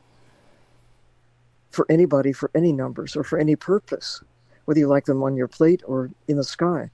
[1.71, 4.23] for anybody, for any numbers, or for any purpose,
[4.65, 6.91] whether you like them on your plate or in the sky,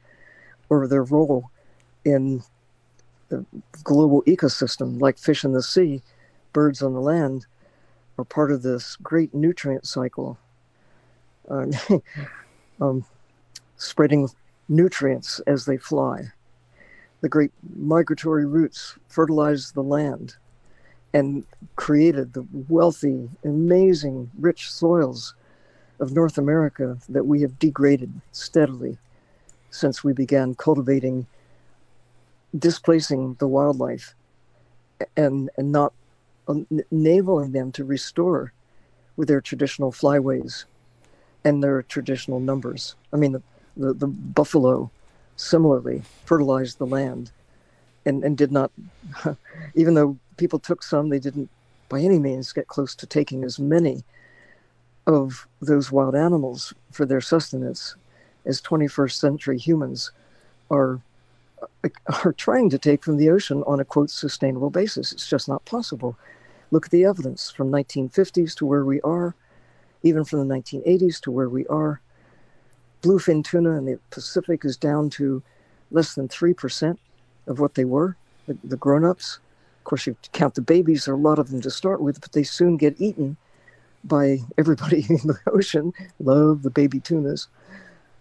[0.68, 1.50] or their role
[2.04, 2.42] in
[3.28, 3.44] the
[3.84, 6.02] global ecosystem, like fish in the sea,
[6.52, 7.46] birds on the land,
[8.22, 10.38] are part of this great nutrient cycle,
[11.50, 11.66] uh,
[12.80, 13.04] um,
[13.76, 14.28] spreading
[14.68, 16.22] nutrients as they fly.
[17.20, 20.36] The great migratory routes fertilize the land
[21.12, 21.44] and
[21.74, 25.34] created the wealthy, amazing, rich soils
[25.98, 28.96] of North America that we have degraded steadily
[29.70, 31.26] since we began cultivating,
[32.56, 34.14] displacing the wildlife,
[35.16, 35.92] and, and not
[36.90, 38.52] enabling them to restore
[39.16, 40.64] with their traditional flyways
[41.44, 42.94] and their traditional numbers.
[43.12, 43.42] I mean, the,
[43.76, 44.90] the, the buffalo
[45.36, 47.30] similarly fertilized the land
[48.04, 48.70] and, and did not,
[49.74, 51.50] even though people took some, they didn't
[51.88, 54.02] by any means get close to taking as many
[55.06, 57.96] of those wild animals for their sustenance
[58.46, 60.10] as 21st century humans
[60.70, 61.00] are
[62.24, 65.12] are trying to take from the ocean on a quote sustainable basis.
[65.12, 66.16] It's just not possible.
[66.70, 69.34] Look at the evidence from 1950s to where we are,
[70.02, 72.00] even from the 1980s to where we are.
[73.02, 75.42] Bluefin tuna in the Pacific is down to
[75.90, 76.96] less than 3%
[77.46, 79.38] of what they were, the, the grown ups.
[79.80, 82.20] Of course, you count the babies, there are a lot of them to start with,
[82.20, 83.36] but they soon get eaten
[84.04, 85.92] by everybody in the ocean.
[86.20, 87.48] Love the baby tunas.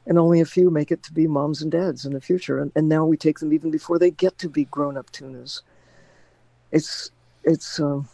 [0.05, 2.59] And only a few make it to be moms and dads in the future.
[2.59, 5.61] And, and now we take them even before they get to be grown up tunas.
[6.71, 7.11] It's,
[7.43, 8.07] it's, um,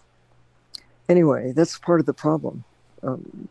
[1.07, 2.63] anyway, that's part of the problem.
[3.03, 3.47] Um,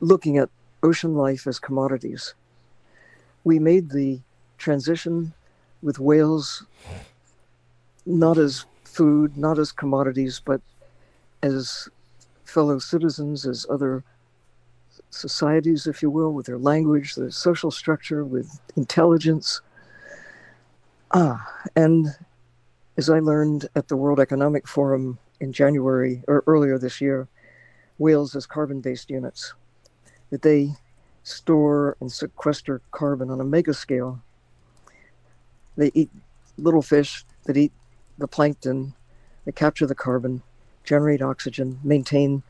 [0.00, 0.48] looking at
[0.82, 2.34] ocean life as commodities.
[3.44, 4.20] We made the
[4.58, 5.32] transition
[5.82, 6.64] with whales
[8.06, 10.60] not as food, not as commodities, but
[11.42, 11.88] as
[12.44, 14.02] fellow citizens, as other
[15.10, 19.60] societies, if you will, with their language, their social structure, with intelligence.
[21.12, 21.46] Ah,
[21.76, 22.08] and
[22.96, 27.28] as I learned at the World Economic Forum in January or earlier this year,
[27.98, 29.54] whales as carbon based units,
[30.30, 30.70] that they
[31.22, 34.22] store and sequester carbon on a mega scale.
[35.76, 36.10] They eat
[36.56, 37.72] little fish that eat
[38.18, 38.94] the plankton,
[39.44, 40.42] they capture the carbon,
[40.84, 42.42] generate oxygen, maintain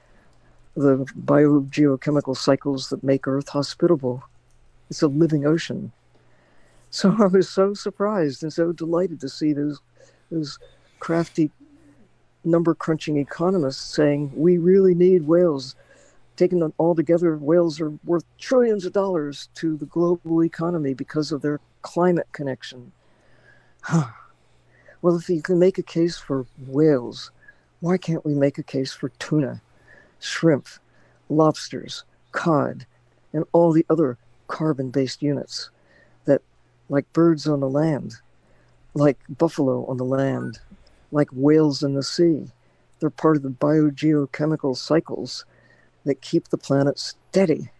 [0.76, 4.22] the biogeochemical cycles that make Earth hospitable.
[4.88, 5.92] It's a living ocean.
[6.90, 9.80] So I was so surprised and so delighted to see those
[10.30, 10.58] those
[11.00, 11.50] crafty
[12.44, 15.74] number crunching economists saying we really need whales.
[16.36, 21.42] Taken all together, whales are worth trillions of dollars to the global economy because of
[21.42, 22.92] their climate connection.
[23.92, 27.30] well, if you can make a case for whales,
[27.80, 29.60] why can't we make a case for tuna,
[30.20, 30.68] shrimp,
[31.28, 32.86] lobsters, cod,
[33.32, 34.16] and all the other
[34.46, 35.70] carbon based units
[36.24, 36.42] that,
[36.88, 38.14] like birds on the land,
[38.94, 40.58] like buffalo on the land,
[41.12, 42.46] like whales in the sea.
[42.98, 45.44] They're part of the biogeochemical cycles
[46.04, 47.70] that keep the planet steady.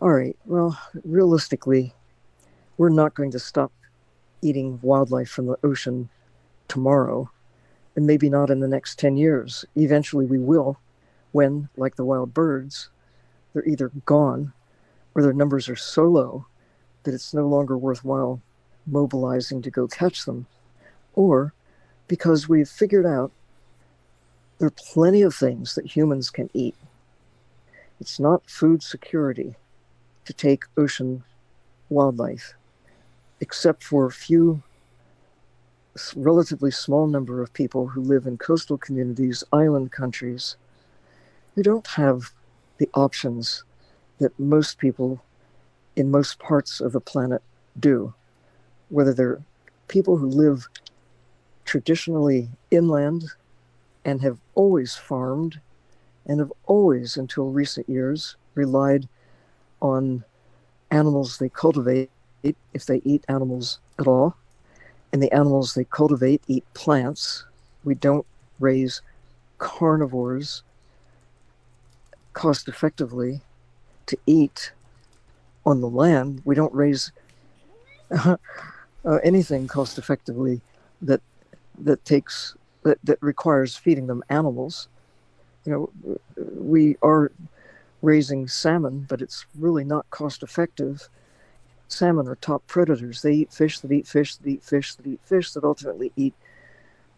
[0.00, 1.94] All right, well, realistically,
[2.76, 3.72] we're not going to stop
[4.42, 6.08] eating wildlife from the ocean
[6.68, 7.30] tomorrow,
[7.96, 9.64] and maybe not in the next 10 years.
[9.74, 10.78] Eventually, we will,
[11.32, 12.90] when, like the wild birds,
[13.52, 14.52] they're either gone
[15.14, 16.46] or their numbers are so low
[17.02, 18.40] that it's no longer worthwhile
[18.86, 20.46] mobilizing to go catch them,
[21.14, 21.52] or
[22.06, 23.30] because we've figured out
[24.58, 26.74] there are plenty of things that humans can eat.
[28.00, 29.54] It's not food security
[30.24, 31.24] to take ocean
[31.90, 32.54] wildlife,
[33.40, 34.62] except for a few
[36.14, 40.56] relatively small number of people who live in coastal communities, island countries,
[41.58, 42.30] who don't have
[42.76, 43.64] the options
[44.20, 45.20] that most people
[45.96, 47.42] in most parts of the planet
[47.80, 48.14] do,
[48.90, 49.42] whether they're
[49.88, 50.68] people who live
[51.64, 53.24] traditionally inland
[54.04, 55.58] and have always farmed
[56.26, 59.08] and have always, until recent years, relied
[59.82, 60.22] on
[60.92, 62.08] animals they cultivate
[62.44, 64.36] if they eat animals at all.
[65.12, 67.44] And the animals they cultivate eat plants.
[67.82, 68.26] We don't
[68.60, 69.02] raise
[69.58, 70.62] carnivores
[72.38, 73.40] cost effectively
[74.06, 74.70] to eat
[75.66, 76.40] on the land.
[76.44, 77.10] We don't raise
[78.10, 78.36] uh,
[79.24, 80.60] anything cost effectively
[81.02, 81.20] that
[81.80, 84.86] that takes that, that requires feeding them animals.
[85.64, 86.18] You know,
[86.54, 87.32] we are
[88.02, 91.08] raising salmon, but it's really not cost effective.
[91.88, 93.20] Salmon are top predators.
[93.20, 96.34] They eat fish that eat fish that eat fish that eat fish that ultimately eat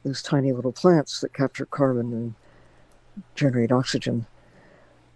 [0.03, 2.35] those tiny little plants that capture carbon and
[3.35, 4.25] generate oxygen.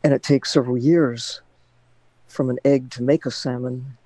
[0.04, 1.40] And it takes several years
[2.28, 3.96] from an egg to make a salmon.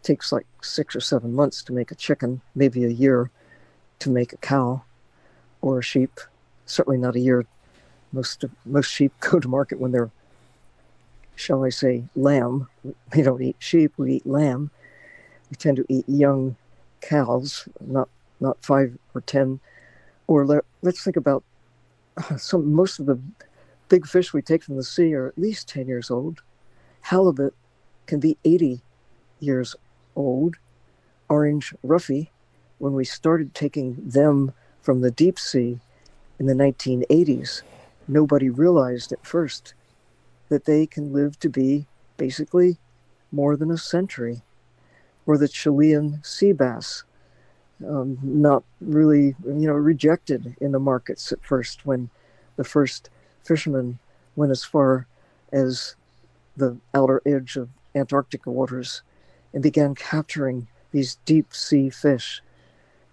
[0.00, 3.30] It takes like six or seven months to make a chicken, maybe a year
[3.98, 4.82] to make a cow
[5.60, 6.18] or a sheep.
[6.64, 7.44] Certainly not a year.
[8.12, 10.10] Most most sheep go to market when they're,
[11.36, 12.68] shall I say, lamb.
[13.14, 13.92] We don't eat sheep.
[13.98, 14.70] We eat lamb.
[15.50, 16.56] We tend to eat young
[17.02, 18.08] cows, not
[18.40, 19.60] not five or ten.
[20.28, 21.44] Or let, let's think about
[22.38, 22.72] some.
[22.72, 23.20] Most of the
[23.92, 26.40] big fish we take from the sea are at least ten years old.
[27.02, 27.54] Halibut
[28.06, 28.80] can be eighty
[29.38, 29.76] years
[30.16, 30.56] old.
[31.28, 32.30] Orange roughy,
[32.78, 35.78] when we started taking them from the deep sea
[36.38, 37.60] in the 1980s,
[38.08, 39.74] nobody realized at first
[40.48, 41.86] that they can live to be
[42.16, 42.78] basically
[43.30, 44.40] more than a century.
[45.26, 47.04] Or the Chilean sea bass,
[47.86, 52.08] um, not really, you know, rejected in the markets at first when
[52.56, 53.10] the first
[53.44, 53.98] fishermen
[54.36, 55.06] went as far
[55.52, 55.96] as
[56.56, 59.02] the outer edge of Antarctica waters
[59.52, 62.42] and began capturing these deep sea fish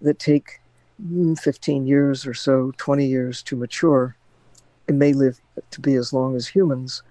[0.00, 0.60] that take
[1.02, 4.16] Mm, 15 years or so, 20 years to mature,
[4.86, 7.02] and may live to be as long as humans.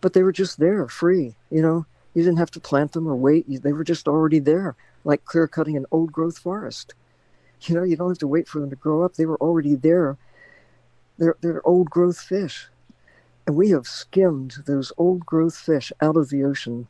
[0.00, 1.34] But they were just there, free.
[1.50, 3.46] You know, you didn't have to plant them or wait.
[3.62, 6.94] They were just already there, like clear cutting an old growth forest.
[7.62, 9.14] You know, you don't have to wait for them to grow up.
[9.14, 10.18] They were already there.
[11.18, 12.68] They're, they're old growth fish.
[13.46, 16.86] And we have skimmed those old growth fish out of the ocean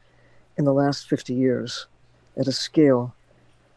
[0.56, 1.86] in the last 50 years
[2.36, 3.14] at a scale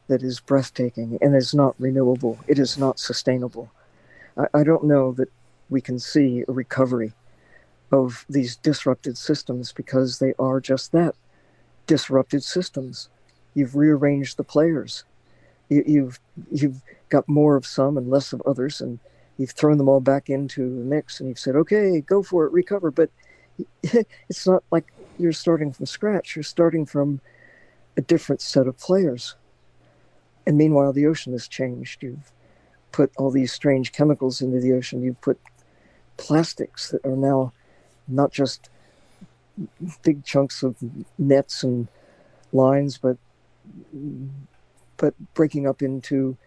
[0.08, 2.40] that is breathtaking and is not renewable.
[2.48, 3.72] It is not sustainable.
[4.38, 5.30] I, I don't know that
[5.70, 7.14] we can see a recovery
[7.92, 11.16] of these disrupted systems because they are just that
[11.88, 13.10] disrupted systems.
[13.54, 15.04] You've rearranged the players.
[15.70, 16.20] You, you've
[16.52, 19.00] you've got more of some and less of others, and
[19.38, 22.52] you've thrown them all back into the mix, and you've said, "Okay, go for it,
[22.52, 23.10] recover." But
[23.84, 26.36] it's not like you're starting from scratch.
[26.36, 27.22] You're starting from
[27.98, 29.36] a different set of players
[30.46, 32.04] and meanwhile, the ocean has changed.
[32.04, 32.32] You've
[32.92, 35.02] put all these strange chemicals into the ocean.
[35.02, 35.40] You've put
[36.18, 37.52] plastics that are now
[38.08, 38.70] not just
[40.04, 40.78] big chunks of
[41.18, 41.88] nets and
[42.54, 43.18] lines, but
[44.98, 46.38] but breaking up into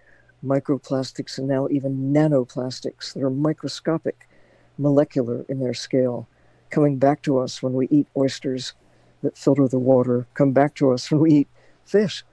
[0.45, 4.29] microplastics and now even nanoplastics that are microscopic,
[4.77, 6.29] molecular in their scale,
[6.71, 8.75] coming back to us when we eat oysters
[9.23, 11.49] that filter the water, come back to us when we eat
[11.85, 12.25] fish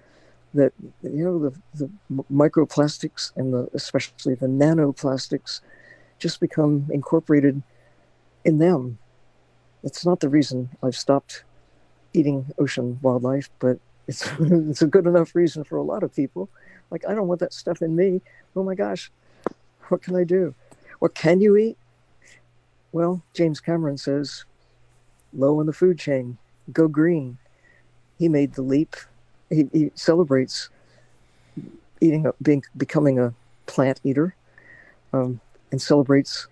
[0.55, 1.89] that you know the, the
[2.31, 5.61] microplastics and the especially the nanoplastics
[6.17, 7.61] just become incorporated
[8.45, 8.97] in them.
[9.83, 11.43] It's not the reason I've stopped
[12.13, 16.49] eating ocean wildlife, but it's it's a good enough reason for a lot of people.
[16.95, 18.21] Like I don't want that stuff in me.
[18.55, 19.11] Oh my gosh,
[19.89, 20.55] what can I do?
[20.99, 21.77] What can you eat?
[22.93, 24.45] Well, James Cameron says,
[25.33, 26.37] low in the food chain,
[26.71, 27.37] go green.
[28.17, 28.95] He made the leap
[29.49, 30.69] he, he celebrates
[31.99, 33.33] eating, being, becoming a
[33.65, 34.33] plant eater,
[35.11, 35.41] um,
[35.73, 36.47] and celebrates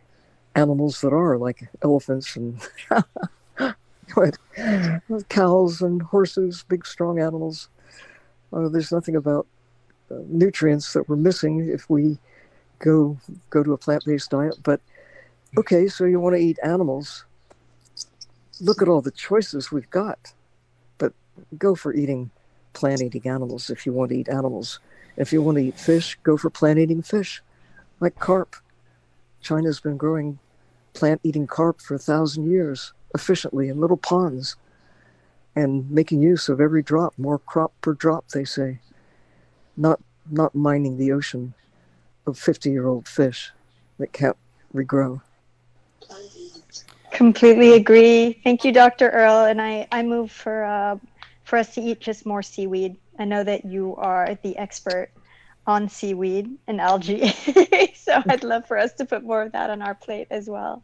[0.56, 2.60] animals that are like elephants and
[5.30, 7.70] cows and horses, big strong animals.
[8.52, 9.48] Uh, there's nothing about
[10.12, 12.18] Uh, nutrients that we're missing if we
[12.80, 13.18] go
[13.50, 14.56] go to a plant-based diet.
[14.64, 14.82] But
[15.58, 17.26] okay, so you want to eat animals?
[18.62, 20.34] Look at all the choices we've got,
[20.98, 21.14] but
[21.58, 22.30] go for eating
[22.74, 24.80] plant eating animals if you want to eat animals.
[25.16, 27.42] If you want to eat fish, go for plant eating fish,
[28.00, 28.56] like carp.
[29.42, 30.40] China's been growing
[30.94, 34.56] plant eating carp for a thousand years efficiently in little ponds
[35.56, 38.80] and making use of every drop, more crop per drop, they say.
[39.76, 40.00] Not,
[40.30, 41.54] not mining the ocean
[42.26, 43.52] of 50 year old fish
[44.00, 44.38] that can't
[44.74, 45.22] regrow.
[47.12, 48.40] Completely agree.
[48.44, 49.10] Thank you, Dr.
[49.10, 49.46] Earle.
[49.46, 50.98] And I, I move for uh,
[51.44, 52.96] for us to eat just more seaweed.
[53.20, 55.10] I know that you are the expert
[55.68, 57.28] on seaweed and algae,
[57.96, 60.84] so I'd love for us to put more of that on our plate as well.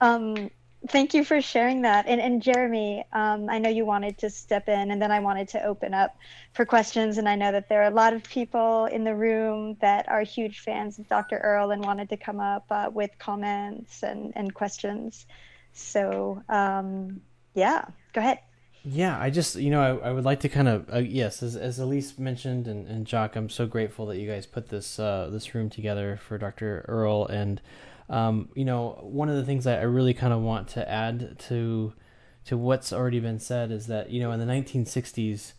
[0.00, 0.50] Um,
[0.88, 2.06] thank you for sharing that.
[2.06, 5.48] And, and Jeremy, um, I know you wanted to step in, and then I wanted
[5.48, 6.16] to open up
[6.52, 7.18] for questions.
[7.18, 10.22] And I know that there are a lot of people in the room that are
[10.22, 11.38] huge fans of Dr.
[11.38, 15.26] Earle and wanted to come up uh, with comments and, and questions.
[15.72, 17.20] So, um,
[17.54, 18.40] yeah, go ahead.
[18.88, 21.56] Yeah, I just you know I, I would like to kind of uh, yes as,
[21.56, 25.28] as Elise mentioned and, and Jock I'm so grateful that you guys put this uh,
[25.32, 26.84] this room together for Dr.
[26.86, 27.60] Earle and
[28.08, 31.38] um, you know one of the things that I really kind of want to add
[31.48, 31.92] to
[32.46, 35.52] to what's already been said is that you know in the 1960s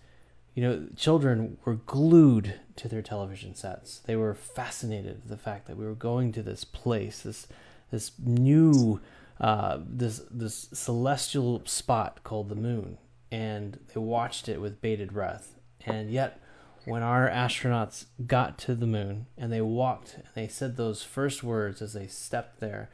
[0.56, 5.68] you know children were glued to their television sets they were fascinated with the fact
[5.68, 7.48] that we were going to this place this
[7.92, 9.00] this new
[9.40, 12.98] uh, this this celestial spot called the moon
[13.32, 15.56] and they watched it with bated breath.
[15.86, 16.42] And yet,
[16.88, 21.44] when our astronauts got to the moon and they walked and they said those first
[21.44, 22.90] words as they stepped there,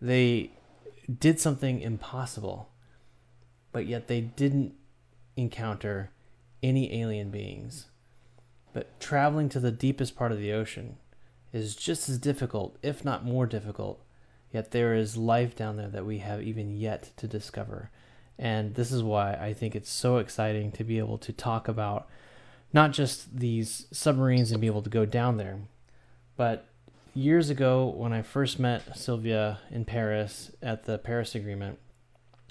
[0.00, 0.50] they
[1.20, 2.70] did something impossible,
[3.70, 4.74] but yet they didn't
[5.36, 6.10] encounter
[6.60, 7.86] any alien beings.
[8.72, 10.96] But traveling to the deepest part of the ocean
[11.52, 14.04] is just as difficult, if not more difficult,
[14.50, 17.92] yet there is life down there that we have even yet to discover.
[18.40, 22.08] And this is why I think it's so exciting to be able to talk about
[22.72, 25.58] not just these submarines and be able to go down there,
[26.36, 26.66] but
[27.14, 31.78] years ago when I first met Sylvia in Paris at the Paris Agreement,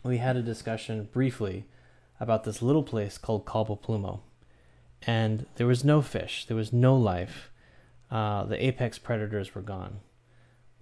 [0.03, 1.65] we had a discussion briefly
[2.19, 4.21] about this little place called Cabo Pulmo.
[5.07, 7.49] And there was no fish, there was no life.
[8.11, 10.01] Uh, the apex predators were gone.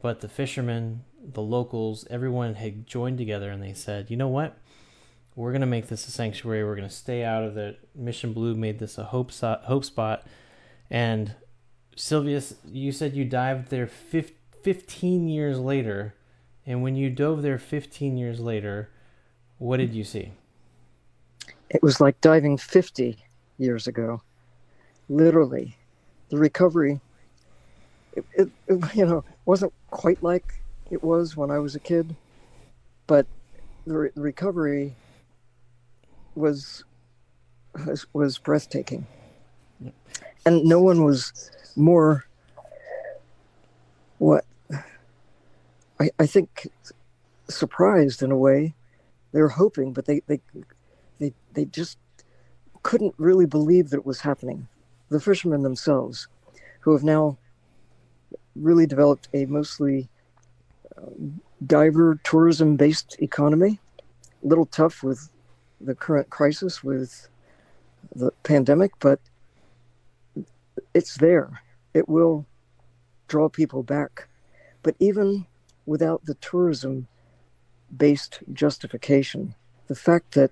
[0.02, 4.58] But the fishermen, the locals, everyone had joined together and they said, you know what?
[5.40, 6.66] We're going to make this a sanctuary.
[6.66, 7.80] We're going to stay out of it.
[7.96, 10.28] Mission Blue made this a hope, so- hope spot.
[10.90, 11.34] And
[11.96, 16.14] Sylvia, you said you dived there 15 years later.
[16.66, 18.90] And when you dove there 15 years later,
[19.60, 20.34] what did you see?
[21.70, 23.18] It was like diving 50
[23.58, 24.22] years ago.
[25.08, 25.78] Literally.
[26.28, 27.00] The recovery,
[28.12, 30.56] it, it, it you know, wasn't quite like
[30.92, 32.18] it was when I was a kid,
[33.08, 33.26] but
[33.88, 34.96] the, re- the recovery
[36.40, 36.84] was
[37.86, 39.06] was, was breathtaking,
[40.46, 42.26] and no one was more
[44.18, 44.46] what
[46.00, 46.68] I, I think
[47.50, 48.74] surprised in a way.
[49.32, 50.40] They were hoping, but they they
[51.20, 51.98] they they just
[52.84, 54.68] couldn't really believe that it was happening.
[55.10, 56.28] The fishermen themselves,
[56.82, 57.38] who have now
[58.56, 60.10] really developed a mostly
[60.98, 61.02] uh,
[61.66, 63.80] diver tourism based economy,
[64.42, 65.30] little tough with
[65.82, 67.30] the current crisis with
[68.16, 69.20] the pandemic, but
[70.94, 71.62] it's there.
[71.94, 72.46] It will
[73.28, 74.28] draw people back.
[74.84, 75.46] But even
[75.86, 77.08] without the tourism
[77.96, 79.56] based justification,
[79.88, 80.52] the fact that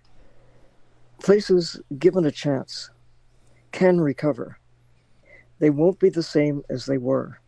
[1.22, 2.90] places given a chance
[3.72, 4.58] can recover.
[5.60, 7.40] They won't be the same as they were,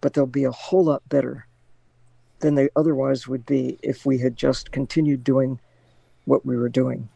[0.00, 1.46] but they'll be a whole lot better
[2.40, 5.60] than they otherwise would be if we had just continued doing
[6.28, 7.08] what we were doing.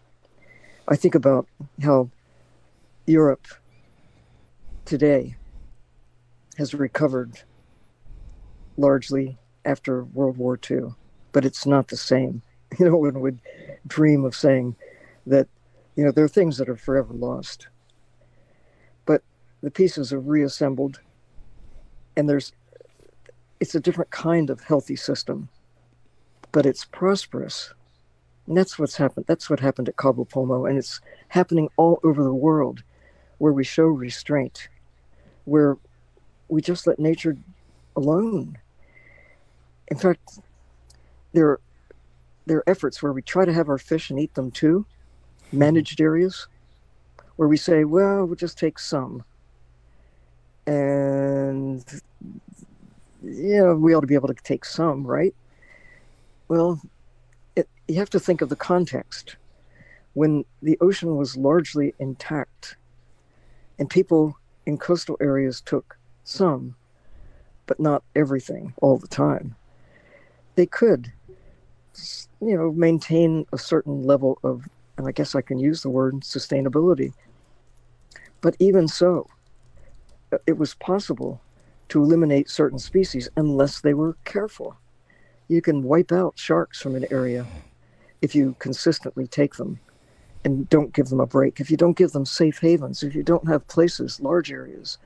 [0.89, 1.47] I think about
[1.83, 2.09] how
[3.07, 3.47] Europe
[4.87, 5.37] today
[6.57, 7.43] has recovered
[8.79, 10.95] largely after World War II,
[11.33, 12.43] but it's not the same.
[12.79, 13.39] You know, one would
[13.87, 14.77] dream of saying
[15.27, 15.47] that,
[15.95, 17.69] you know, there are things that are forever lost.
[19.05, 19.23] But
[19.61, 21.01] the pieces are reassembled,
[22.17, 22.55] and there's,
[23.61, 25.51] it's a different kind of healthy system,
[26.51, 27.75] but it's prosperous
[28.47, 29.27] and that's what's happened.
[29.29, 32.83] That's what happened at Cabo Pulmo, and it's happening all over the world,
[33.39, 34.69] where we show restraint,
[35.45, 35.77] where
[36.49, 37.37] we just let nature
[37.97, 38.59] alone.
[39.89, 40.39] In fact,
[41.33, 41.59] there
[42.47, 44.85] there are efforts where we try to have our fish and eat them too,
[45.53, 46.49] managed areas,
[47.37, 49.23] where we say, well, we'll just take some,
[50.67, 51.85] and
[53.23, 55.35] yeah, we ought to be able to take some, right?
[56.49, 56.81] Well,
[57.89, 59.37] you have to think of the context.
[60.15, 62.77] When the ocean was largely intact
[63.79, 66.77] and people in coastal areas took some,
[67.67, 69.57] but not everything all the time,
[70.55, 71.13] they could,
[72.41, 74.69] you know, maintain a certain level of,
[74.99, 77.13] and I guess I can use the word sustainability.
[78.43, 79.29] But even so,
[80.33, 81.41] uh, it was possible
[81.89, 84.77] to eliminate certain species unless they were careful.
[85.49, 87.47] You can wipe out sharks from an area
[88.23, 89.81] if you consistently take them
[90.45, 93.23] and don't give them a break, if you don't give them safe havens, if you
[93.23, 94.97] don't have places, large areas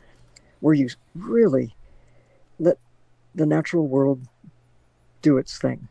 [0.61, 1.75] where you really
[2.59, 2.79] let
[3.35, 4.21] the natural world
[5.23, 5.89] do its thing,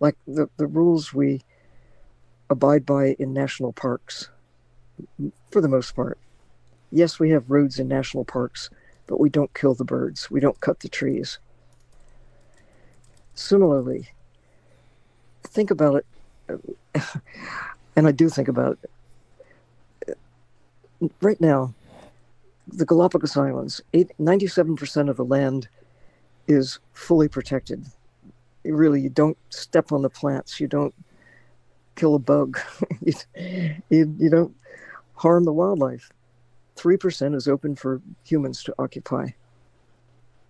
[0.00, 1.42] like the, the rules we
[2.50, 4.28] abide by in national parks,
[5.50, 6.18] for the most part.
[6.92, 8.70] Yes, we have roads in national parks,
[9.06, 11.38] but we don't kill the birds, we don't cut the trees.
[13.34, 14.08] Similarly,
[15.44, 16.06] think about it
[17.96, 18.78] and I do think about
[21.20, 21.74] right now.
[22.72, 25.68] The Galapagos Islands, 97% of the land
[26.46, 27.84] is fully protected.
[28.64, 30.94] really, you don't step on the plants, you don't
[31.96, 32.60] kill a bug,
[33.02, 33.12] you,
[33.88, 34.54] you, you don't
[35.14, 36.10] harm the wildlife.
[36.76, 39.28] 3% is open for humans to occupy.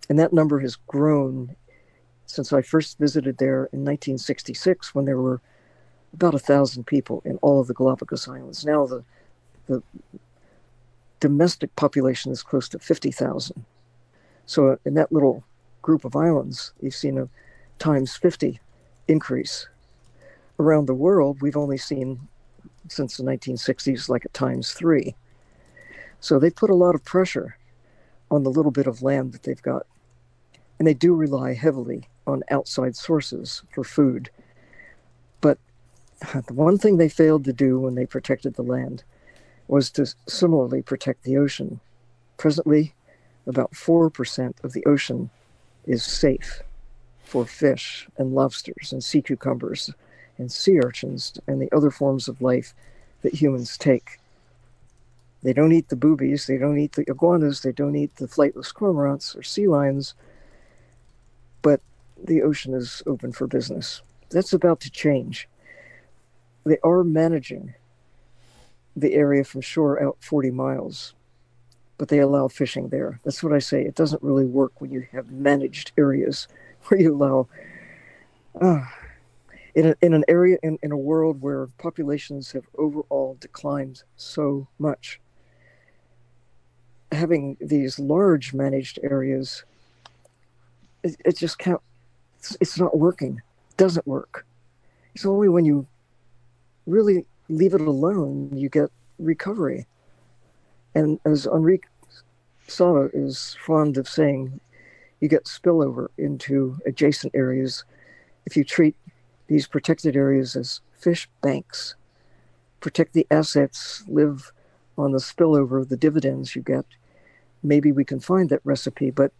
[0.09, 1.55] And that number has grown
[2.25, 5.41] since I first visited there in 1966 when there were
[6.13, 8.65] about a thousand people in all of the Galapagos Islands.
[8.65, 9.03] Now the,
[9.67, 9.81] the
[11.19, 13.65] domestic population is close to 50,000.
[14.45, 15.43] So in that little
[15.81, 17.29] group of islands, you've seen a
[17.79, 18.59] times 50
[19.07, 19.67] increase.
[20.59, 22.27] Around the world, we've only seen
[22.87, 25.15] since the 1960s like a times three.
[26.19, 27.57] So they put a lot of pressure
[28.29, 29.85] on the little bit of land that they've got.
[30.77, 34.29] And they do rely heavily on outside sources for food.
[36.47, 39.03] The one thing they failed to do when they protected the land
[39.67, 41.79] was to similarly protect the ocean.
[42.37, 42.93] Presently,
[43.47, 45.29] about 4% of the ocean
[45.85, 46.61] is safe
[47.23, 49.89] for fish and lobsters and sea cucumbers
[50.37, 52.73] and sea urchins and the other forms of life
[53.21, 54.19] that humans take.
[55.43, 58.73] They don't eat the boobies, they don't eat the iguanas, they don't eat the flightless
[58.73, 60.13] cormorants or sea lions,
[61.61, 61.81] but
[62.21, 64.01] the ocean is open for business.
[64.29, 65.47] That's about to change.
[66.65, 67.73] They are managing
[68.95, 71.13] the area from shore out 40 miles,
[71.97, 73.19] but they allow fishing there.
[73.23, 73.83] That's what I say.
[73.83, 76.47] It doesn't really work when you have managed areas
[76.87, 77.47] where you allow.
[78.59, 78.83] Uh,
[79.73, 84.67] in, a, in an area in, in a world where populations have overall declined so
[84.79, 85.19] much
[87.11, 89.63] having these large managed areas
[91.03, 91.79] it, it just can't
[92.37, 94.45] it's, it's not working it doesn't work
[95.15, 95.87] it's only when you
[96.91, 99.87] really leave it alone you get recovery.
[100.93, 101.87] And as Enrique
[102.67, 104.59] Sala is fond of saying
[105.19, 107.83] you get spillover into adjacent areas
[108.45, 108.95] if you treat
[109.47, 111.95] these protected areas as fish banks.
[112.79, 114.51] Protect the assets live
[114.97, 116.85] on the spillover of the dividends you get.
[117.63, 119.31] Maybe we can find that recipe but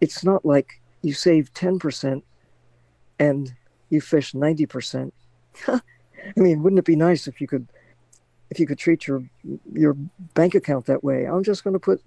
[0.00, 2.22] it's not like you save 10%
[3.18, 3.54] and
[3.88, 5.12] you fish 90%.
[6.24, 7.68] I mean, wouldn't it be nice if you could
[8.50, 9.24] if you could treat your
[9.72, 9.94] your
[10.34, 11.24] bank account that way?
[11.24, 12.02] I'm just going to put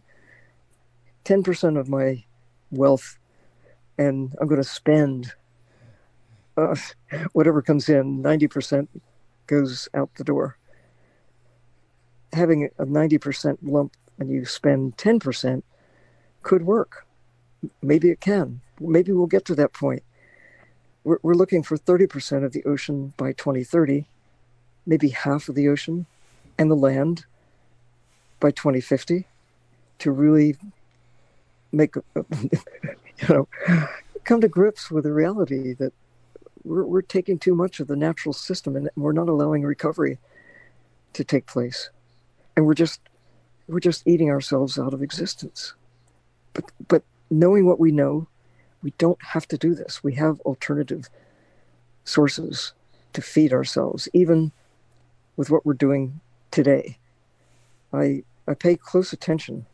[1.25, 2.23] 10% of my
[2.71, 3.17] wealth
[3.97, 5.33] and I'm going to spend
[6.57, 6.75] uh,
[7.33, 8.87] whatever comes in, 90%
[9.47, 10.57] goes out the door.
[12.33, 15.63] Having a 90% lump and you spend 10%
[16.43, 17.07] could work.
[17.81, 20.03] Maybe it can maybe we'll get to that point.
[21.05, 24.07] We're, we're looking for 30% of the ocean by 2030,
[24.85, 26.07] maybe half of the ocean
[26.57, 27.25] and the land
[28.39, 29.25] by 2050
[29.99, 30.57] to really
[31.71, 33.47] make, you know,
[34.23, 35.93] come to grips with the reality that
[36.63, 40.17] we're, we're taking too much of the natural system and we're not allowing recovery
[41.13, 41.91] to take place.
[42.57, 42.99] And we're just,
[43.67, 45.75] we're just eating ourselves out of existence.
[46.53, 48.27] But, but knowing what we know,
[48.85, 50.03] we don't have to do this.
[50.03, 51.09] We have alternative
[52.03, 52.73] sources
[53.13, 54.51] to feed ourselves, even
[55.37, 56.21] with what we're doing
[56.51, 56.99] today.
[57.91, 59.65] I, I pay close attention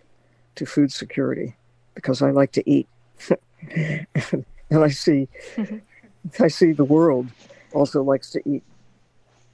[0.55, 1.57] to food security
[1.93, 2.88] because I like to eat.
[3.70, 4.07] and
[4.72, 6.43] I see mm-hmm.
[6.43, 7.28] I see the world
[7.74, 8.64] also likes to eat.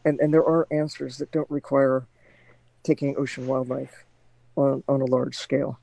[0.05, 2.05] And and there are answers that don't require
[2.83, 4.05] taking ocean wildlife
[4.55, 5.79] on, on a large scale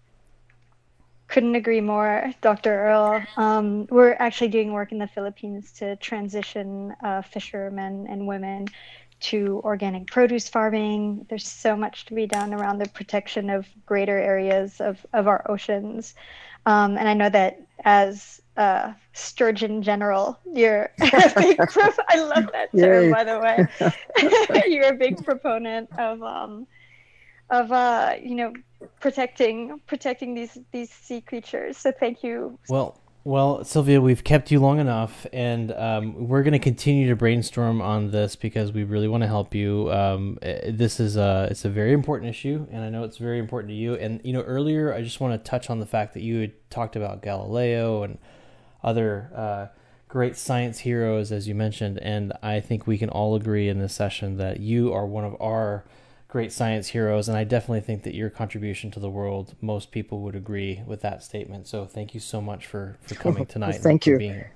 [1.29, 2.71] couldn't agree more, Dr.
[2.73, 3.23] Earle.
[3.37, 8.69] Um, we're actually doing work in the Philippines to transition uh, fishermen and women
[9.21, 11.27] to organic produce farming.
[11.29, 15.51] There's so much to be done around the protection of greater areas of, of our
[15.51, 16.15] oceans.
[16.67, 22.51] Um, and I know that as uh, Sturgeon General, you're a big pro- I love
[22.53, 23.11] that term, Yay.
[23.11, 24.63] by the way.
[24.69, 26.67] you're a big proponent of um,
[27.51, 28.53] of uh, you know
[29.01, 31.77] protecting protecting these these sea creatures.
[31.77, 32.59] So thank you.
[32.69, 37.17] Well, well, Sylvia, we've kept you long enough, and um, we're going to continue to
[37.17, 39.91] brainstorm on this because we really want to help you.
[39.91, 43.39] Um, eh, this is a it's a very important issue, and I know it's very
[43.39, 43.95] important to you.
[43.95, 46.71] And you know, earlier I just want to touch on the fact that you had
[46.71, 48.19] talked about Galileo and
[48.83, 49.67] other uh,
[50.07, 53.95] great science heroes, as you mentioned, and I think we can all agree in this
[53.95, 55.85] session that you are one of our
[56.35, 60.19] great science heroes, and I definitely think that your contribution to the world, most people
[60.23, 61.69] would agree with that statement.
[61.69, 63.77] So thank you so much for, for coming tonight.
[63.77, 64.19] thank you.
[64.19, 64.53] Being here.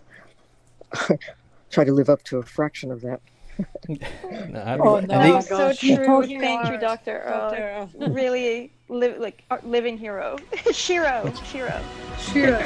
[1.71, 3.21] Try to live up to a fraction of that.
[3.89, 5.23] No, I- Oh, I no.
[5.23, 6.41] think- so gosh, oh, you true.
[6.41, 6.73] Thank are.
[6.75, 7.21] you, Dr.
[7.21, 7.55] Earle.
[7.55, 8.11] Earle.
[8.13, 10.37] Really, li- like a living hero.
[10.73, 11.81] Shiro, Shiro.
[12.19, 12.59] Shira.